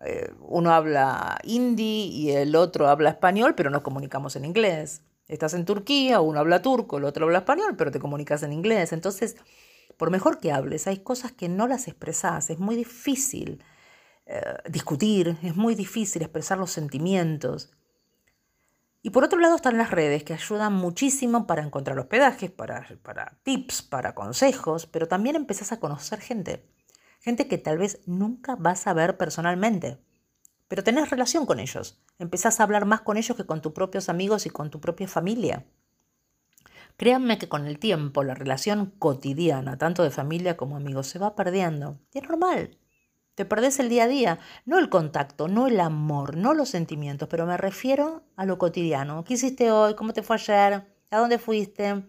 Eh, 0.05 0.33
uno 0.41 0.73
habla 0.73 1.39
hindi 1.43 2.07
y 2.07 2.31
el 2.31 2.55
otro 2.55 2.87
habla 2.89 3.09
español, 3.09 3.55
pero 3.55 3.69
nos 3.69 3.81
comunicamos 3.81 4.35
en 4.35 4.45
inglés. 4.45 5.01
Estás 5.27 5.53
en 5.53 5.65
Turquía, 5.65 6.19
uno 6.19 6.39
habla 6.39 6.61
turco, 6.61 6.97
el 6.97 7.05
otro 7.05 7.25
habla 7.25 7.39
español, 7.39 7.75
pero 7.77 7.91
te 7.91 7.99
comunicas 7.99 8.43
en 8.43 8.53
inglés. 8.53 8.91
Entonces, 8.91 9.37
por 9.97 10.11
mejor 10.11 10.39
que 10.39 10.51
hables, 10.51 10.87
hay 10.87 10.97
cosas 10.99 11.31
que 11.31 11.49
no 11.49 11.67
las 11.67 11.87
expresas. 11.87 12.49
Es 12.49 12.59
muy 12.59 12.75
difícil 12.75 13.63
eh, 14.25 14.41
discutir, 14.69 15.37
es 15.43 15.55
muy 15.55 15.75
difícil 15.75 16.21
expresar 16.21 16.57
los 16.57 16.71
sentimientos. 16.71 17.71
Y 19.01 19.09
por 19.09 19.23
otro 19.25 19.39
lado 19.39 19.55
están 19.55 19.77
las 19.77 19.91
redes 19.91 20.23
que 20.23 20.33
ayudan 20.33 20.73
muchísimo 20.73 21.45
para 21.45 21.61
encontrar 21.61 21.99
hospedajes, 21.99 22.49
para, 22.51 22.87
para 23.03 23.37
tips, 23.43 23.81
para 23.81 24.15
consejos, 24.15 24.85
pero 24.85 25.07
también 25.07 25.35
empezás 25.35 25.73
a 25.73 25.79
conocer 25.79 26.21
gente. 26.21 26.65
Gente 27.23 27.47
que 27.47 27.57
tal 27.57 27.77
vez 27.77 28.01
nunca 28.05 28.57
vas 28.57 28.85
a 28.85 28.93
ver 28.93 29.15
personalmente, 29.15 29.97
pero 30.67 30.83
tenés 30.83 31.09
relación 31.09 31.45
con 31.45 31.61
ellos. 31.61 32.03
Empezás 32.19 32.59
a 32.59 32.63
hablar 32.63 32.85
más 32.85 32.99
con 32.99 33.15
ellos 33.15 33.37
que 33.37 33.45
con 33.45 33.61
tus 33.61 33.71
propios 33.71 34.09
amigos 34.09 34.45
y 34.45 34.49
con 34.49 34.69
tu 34.69 34.81
propia 34.81 35.07
familia. 35.07 35.65
Créanme 36.97 37.37
que 37.37 37.47
con 37.47 37.65
el 37.65 37.79
tiempo 37.79 38.25
la 38.25 38.35
relación 38.35 38.87
cotidiana, 38.99 39.77
tanto 39.77 40.03
de 40.03 40.11
familia 40.11 40.57
como 40.57 40.75
amigos, 40.75 41.07
se 41.07 41.17
va 41.17 41.33
perdiendo. 41.33 41.97
Y 42.11 42.17
es 42.17 42.27
normal. 42.27 42.77
Te 43.35 43.45
perdés 43.45 43.79
el 43.79 43.87
día 43.87 44.03
a 44.03 44.07
día, 44.07 44.39
no 44.65 44.77
el 44.77 44.89
contacto, 44.89 45.47
no 45.47 45.67
el 45.67 45.79
amor, 45.79 46.35
no 46.35 46.53
los 46.53 46.67
sentimientos, 46.67 47.29
pero 47.29 47.45
me 47.45 47.55
refiero 47.55 48.23
a 48.35 48.45
lo 48.45 48.57
cotidiano. 48.57 49.23
¿Qué 49.23 49.35
hiciste 49.35 49.71
hoy? 49.71 49.95
¿Cómo 49.95 50.11
te 50.11 50.23
fue 50.23 50.35
ayer? 50.35 50.85
¿A 51.09 51.17
dónde 51.19 51.39
fuiste? 51.39 52.03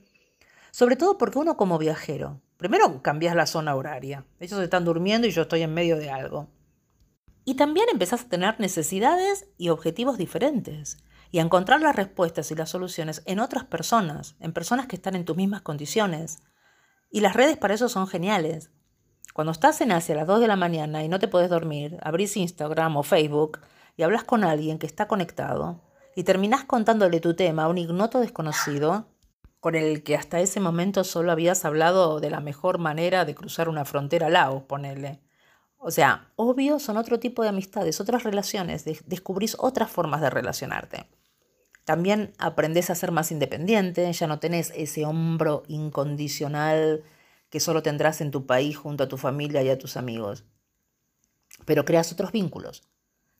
Sobre 0.73 0.97
todo 0.97 1.19
porque 1.19 1.39
uno 1.39 1.57
como 1.57 1.79
viajero, 1.79 2.41
primero 2.65 3.03
cambias 3.03 3.37
la 3.37 3.45
zona 3.45 3.75
horaria. 3.75 4.25
Ellos 4.41 4.59
están 4.59 4.87
durmiendo 4.87 5.27
y 5.27 5.33
yo 5.33 5.43
estoy 5.43 5.61
en 5.61 5.75
medio 5.75 5.99
de 5.99 6.09
algo. 6.09 6.49
Y 7.45 7.57
también 7.57 7.89
empezás 7.93 8.23
a 8.23 8.29
tener 8.31 8.59
necesidades 8.59 9.47
y 9.59 9.69
objetivos 9.69 10.17
diferentes 10.17 10.97
y 11.31 11.41
a 11.41 11.43
encontrar 11.43 11.83
las 11.83 11.95
respuestas 11.95 12.51
y 12.51 12.55
las 12.55 12.71
soluciones 12.71 13.23
en 13.27 13.39
otras 13.39 13.65
personas, 13.65 14.37
en 14.41 14.55
personas 14.55 14.87
que 14.87 14.97
están 14.97 15.15
en 15.15 15.27
tus 15.27 15.37
mismas 15.37 15.61
condiciones. 15.61 16.39
Y 17.11 17.21
las 17.21 17.35
redes 17.35 17.59
para 17.59 17.75
eso 17.75 17.91
son 17.91 18.07
geniales. 18.07 18.71
Cuando 19.35 19.53
estás 19.53 19.83
en 19.83 19.93
Asia 19.93 20.15
a 20.15 20.19
las 20.19 20.27
2 20.27 20.41
de 20.41 20.49
la 20.49 20.57
mañana 20.57 21.05
y 21.05 21.09
no 21.09 21.19
te 21.19 21.29
puedes 21.29 21.51
dormir, 21.51 21.99
abrís 22.03 22.35
Instagram 22.35 22.97
o 22.97 23.03
Facebook 23.03 23.59
y 23.95 24.05
hablas 24.05 24.25
con 24.25 24.43
alguien 24.43 24.79
que 24.79 24.87
está 24.87 25.07
conectado 25.07 25.83
y 26.17 26.25
terminás 26.25 26.65
contándole 26.65 27.21
tu 27.21 27.35
tema 27.35 27.65
a 27.65 27.69
un 27.69 27.77
ignoto 27.77 28.21
desconocido 28.21 29.14
con 29.65 29.77
el 29.77 30.03
que 30.03 30.15
hasta 30.15 30.41
ese 30.41 30.61
momento 30.61 31.05
solo 31.05 31.33
habías 31.33 31.65
hablado 31.65 32.21
de 32.21 32.29
la 32.29 32.41
mejor 32.41 32.77
manera 32.77 33.25
de 33.25 33.35
cruzar 33.35 33.71
una 33.71 33.87
frontera 33.87 34.29
Laos, 34.29 34.65
ponele. 34.65 35.23
O 35.79 35.91
sea, 35.91 36.31
obvio 36.37 36.79
son 36.79 36.99
otro 36.99 37.19
tipo 37.19 37.43
de 37.43 37.49
amistades, 37.49 37.99
otras 37.99 38.25
relaciones, 38.25 38.85
descubrís 39.07 39.57
otras 39.59 39.91
formas 39.91 40.21
de 40.21 40.29
relacionarte. 40.29 41.07
También 41.87 42.35
aprendes 42.37 42.91
a 42.91 42.95
ser 42.95 43.11
más 43.11 43.33
independiente, 43.33 44.13
ya 44.13 44.27
no 44.27 44.39
tenés 44.39 44.71
ese 44.77 45.07
hombro 45.07 45.63
incondicional 45.67 47.03
que 47.49 47.59
solo 47.59 47.83
tendrás 47.83 48.21
en 48.21 48.33
tu 48.33 48.45
país 48.45 48.77
junto 48.77 49.05
a 49.05 49.09
tu 49.09 49.17
familia 49.17 49.63
y 49.63 49.71
a 49.71 49.79
tus 49.79 49.97
amigos. 49.97 50.45
Pero 51.65 51.87
creas 51.87 52.13
otros 52.13 52.33
vínculos, 52.33 52.83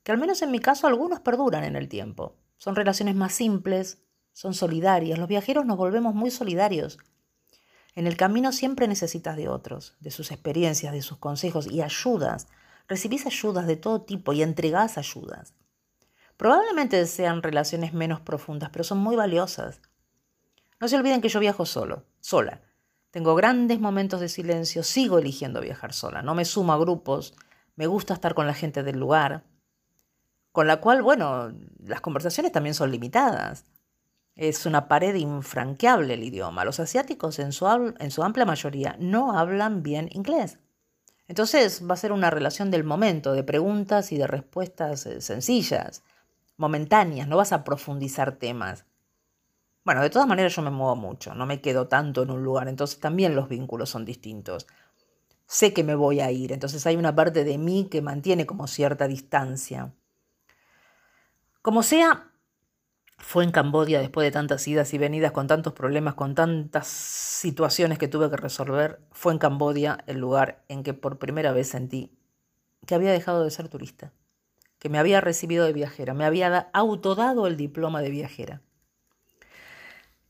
que 0.03 0.13
al 0.13 0.17
menos 0.17 0.41
en 0.41 0.53
mi 0.53 0.59
caso 0.59 0.87
algunos 0.87 1.21
perduran 1.21 1.65
en 1.65 1.77
el 1.77 1.91
tiempo. 1.91 2.39
Son 2.57 2.77
relaciones 2.77 3.15
más 3.15 3.35
simples, 3.35 4.04
son 4.35 4.53
solidarias. 4.53 5.19
Los 5.19 5.29
viajeros 5.29 5.65
nos 5.65 5.79
volvemos 5.79 6.15
muy 6.15 6.31
solidarios. 6.31 6.99
En 7.95 8.07
el 8.07 8.17
camino 8.17 8.53
siempre 8.53 8.89
necesitas 8.89 9.37
de 9.37 9.49
otros, 9.49 9.95
de 10.01 10.11
sus 10.11 10.33
experiencias, 10.33 10.93
de 10.93 11.01
sus 11.01 11.17
consejos 11.17 11.67
y 11.69 11.81
ayudas. 11.81 12.49
Recibís 12.89 13.25
ayudas 13.25 13.67
de 13.67 13.77
todo 13.77 14.03
tipo 14.03 14.33
y 14.33 14.43
entregás 14.43 14.99
ayudas. 14.99 15.55
Probablemente 16.37 17.07
sean 17.07 17.43
relaciones 17.43 17.95
menos 17.95 18.21
profundas, 18.21 18.71
pero 18.71 18.85
son 18.85 18.99
muy 18.99 19.15
valiosas. 19.15 19.81
No 20.81 20.89
se 20.89 20.97
olviden 20.97 21.21
que 21.21 21.29
yo 21.29 21.39
viajo 21.39 21.65
solo, 21.65 22.05
sola. 22.21 22.61
Tengo 23.13 23.37
grandes 23.37 23.79
momentos 23.79 24.21
de 24.21 24.29
silencio, 24.29 24.83
sigo 24.83 25.21
eligiendo 25.21 25.61
viajar 25.61 25.93
sola, 25.93 26.23
no 26.23 26.35
me 26.35 26.45
sumo 26.45 26.73
a 26.73 26.79
grupos, 26.79 27.37
me 27.77 27.87
gusta 27.87 28.15
estar 28.15 28.35
con 28.35 28.49
la 28.49 28.55
gente 28.55 28.83
del 28.83 28.99
lugar, 28.99 29.45
con 30.51 30.67
la 30.67 30.81
cual, 30.81 31.03
bueno, 31.03 31.53
las 31.79 32.01
conversaciones 32.01 32.51
también 32.51 32.75
son 32.75 32.91
limitadas. 32.91 33.65
Es 34.37 34.67
una 34.67 34.89
pared 34.89 35.15
infranqueable 35.15 36.15
el 36.15 36.25
idioma. 36.25 36.65
Los 36.65 36.81
asiáticos 36.81 37.39
en 37.39 37.53
su, 37.53 37.67
en 37.99 38.11
su 38.11 38.23
amplia 38.23 38.45
mayoría 38.45 38.97
no 38.99 39.39
hablan 39.39 39.83
bien 39.83 40.09
inglés. 40.13 40.59
Entonces 41.29 41.83
va 41.89 41.95
a 41.95 41.99
ser 41.99 42.13
una 42.13 42.31
relación 42.31 42.71
del 42.71 42.85
momento, 42.85 43.33
de 43.33 43.45
preguntas 43.45 44.13
y 44.13 44.19
de 44.19 44.27
respuestas 44.27 45.07
eh, 45.07 45.21
sencillas 45.21 46.03
momentáneas, 46.57 47.29
no 47.29 47.37
vas 47.37 47.53
a 47.53 47.65
profundizar 47.65 48.37
temas. 48.37 48.85
Bueno, 49.85 50.03
de 50.03 50.11
todas 50.11 50.29
maneras 50.29 50.55
yo 50.55 50.63
me 50.63 50.71
muevo 50.71 50.97
mucho, 50.97 51.35
no 51.35 51.47
me 51.47 51.61
quedo 51.61 51.89
tanto 51.89 52.23
en 52.23 52.31
un 52.31 52.43
lugar, 52.43 52.69
entonces 52.69 53.01
también 53.01 53.35
los 53.35 53.49
vínculos 53.49 53.91
son 53.91 54.05
distintos. 54.05 54.67
Sé 55.47 55.75
que 55.75 55.85
me 55.85 55.95
voy 55.95 56.21
a 56.21 56.31
ir, 56.31 56.53
entonces 56.53 56.87
hay 56.87 56.97
una 56.97 57.15
parte 57.15 57.45
de 57.45 57.59
mí 57.59 57.89
que 57.91 58.01
mantiene 58.01 58.47
como 58.47 58.67
cierta 58.67 59.07
distancia. 59.07 59.93
Como 61.61 61.83
sea, 61.83 62.31
fue 63.17 63.45
en 63.45 63.51
Cambodia 63.51 64.01
después 64.01 64.27
de 64.27 64.31
tantas 64.31 64.67
idas 64.69 64.93
y 64.95 64.99
venidas, 64.99 65.33
con 65.33 65.47
tantos 65.47 65.73
problemas, 65.73 66.15
con 66.15 66.35
tantas 66.35 66.87
situaciones 66.87 67.99
que 67.99 68.09
tuve 68.09 68.31
que 68.31 68.37
resolver, 68.37 69.01
fue 69.13 69.33
en 69.33 69.39
Cambodia 69.39 69.99
el 70.07 70.19
lugar 70.19 70.65
en 70.69 70.83
que 70.83 70.95
por 70.95 71.19
primera 71.19 71.53
vez 71.53 71.69
sentí 71.69 72.17
que 72.87 72.95
había 72.95 73.13
dejado 73.13 73.45
de 73.45 73.51
ser 73.51 73.69
turista 73.69 74.13
que 74.85 74.91
me 74.91 74.99
había 74.99 75.23
recibido 75.23 75.65
de 75.65 75.73
viajera, 75.73 76.13
me 76.13 76.27
había 76.27 76.69
autodado 76.75 77.47
el 77.47 77.57
diploma 77.57 78.03
de 78.03 78.11
viajera. 78.11 78.61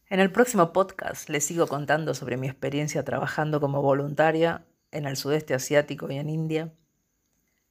En 0.09 0.21
el 0.21 0.31
próximo 0.31 0.73
podcast 0.73 1.29
les 1.29 1.45
sigo 1.45 1.67
contando 1.67 2.15
sobre 2.15 2.37
mi 2.37 2.47
experiencia 2.47 3.05
trabajando 3.05 3.61
como 3.61 3.83
voluntaria 3.83 4.65
en 4.93 5.07
el 5.07 5.17
sudeste 5.17 5.55
asiático 5.55 6.09
y 6.09 6.19
en 6.19 6.31
India. 6.31 6.73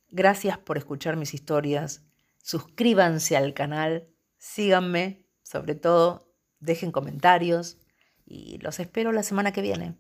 Gracias 0.10 0.58
por 0.58 0.78
escuchar 0.78 1.16
mis 1.16 1.34
historias. 1.34 2.04
Suscríbanse 2.40 3.38
al 3.38 3.54
canal, 3.54 4.10
síganme, 4.44 5.26
sobre 5.42 5.74
todo 5.74 6.36
dejen 6.60 6.92
comentarios 6.92 7.78
y 8.26 8.58
los 8.58 8.80
espero 8.80 9.14
la 9.14 9.24
semana 9.24 9.54
que 9.54 9.62
viene 9.62 9.98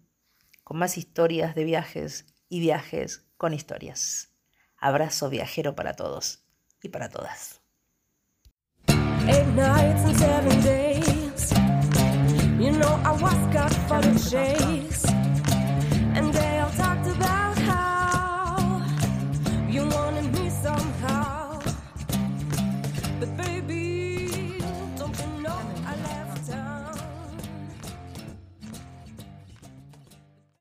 con 0.65 0.77
más 0.77 0.97
historias 0.97 1.55
de 1.55 1.63
viajes 1.63 2.25
y 2.49 2.59
viajes 2.59 3.25
con 3.37 3.53
historias. 3.53 4.33
Abrazo 4.77 5.29
viajero 5.29 5.75
para 5.75 5.93
todos 5.93 6.43
y 6.81 6.89
para 6.89 7.09
todas. 7.09 7.61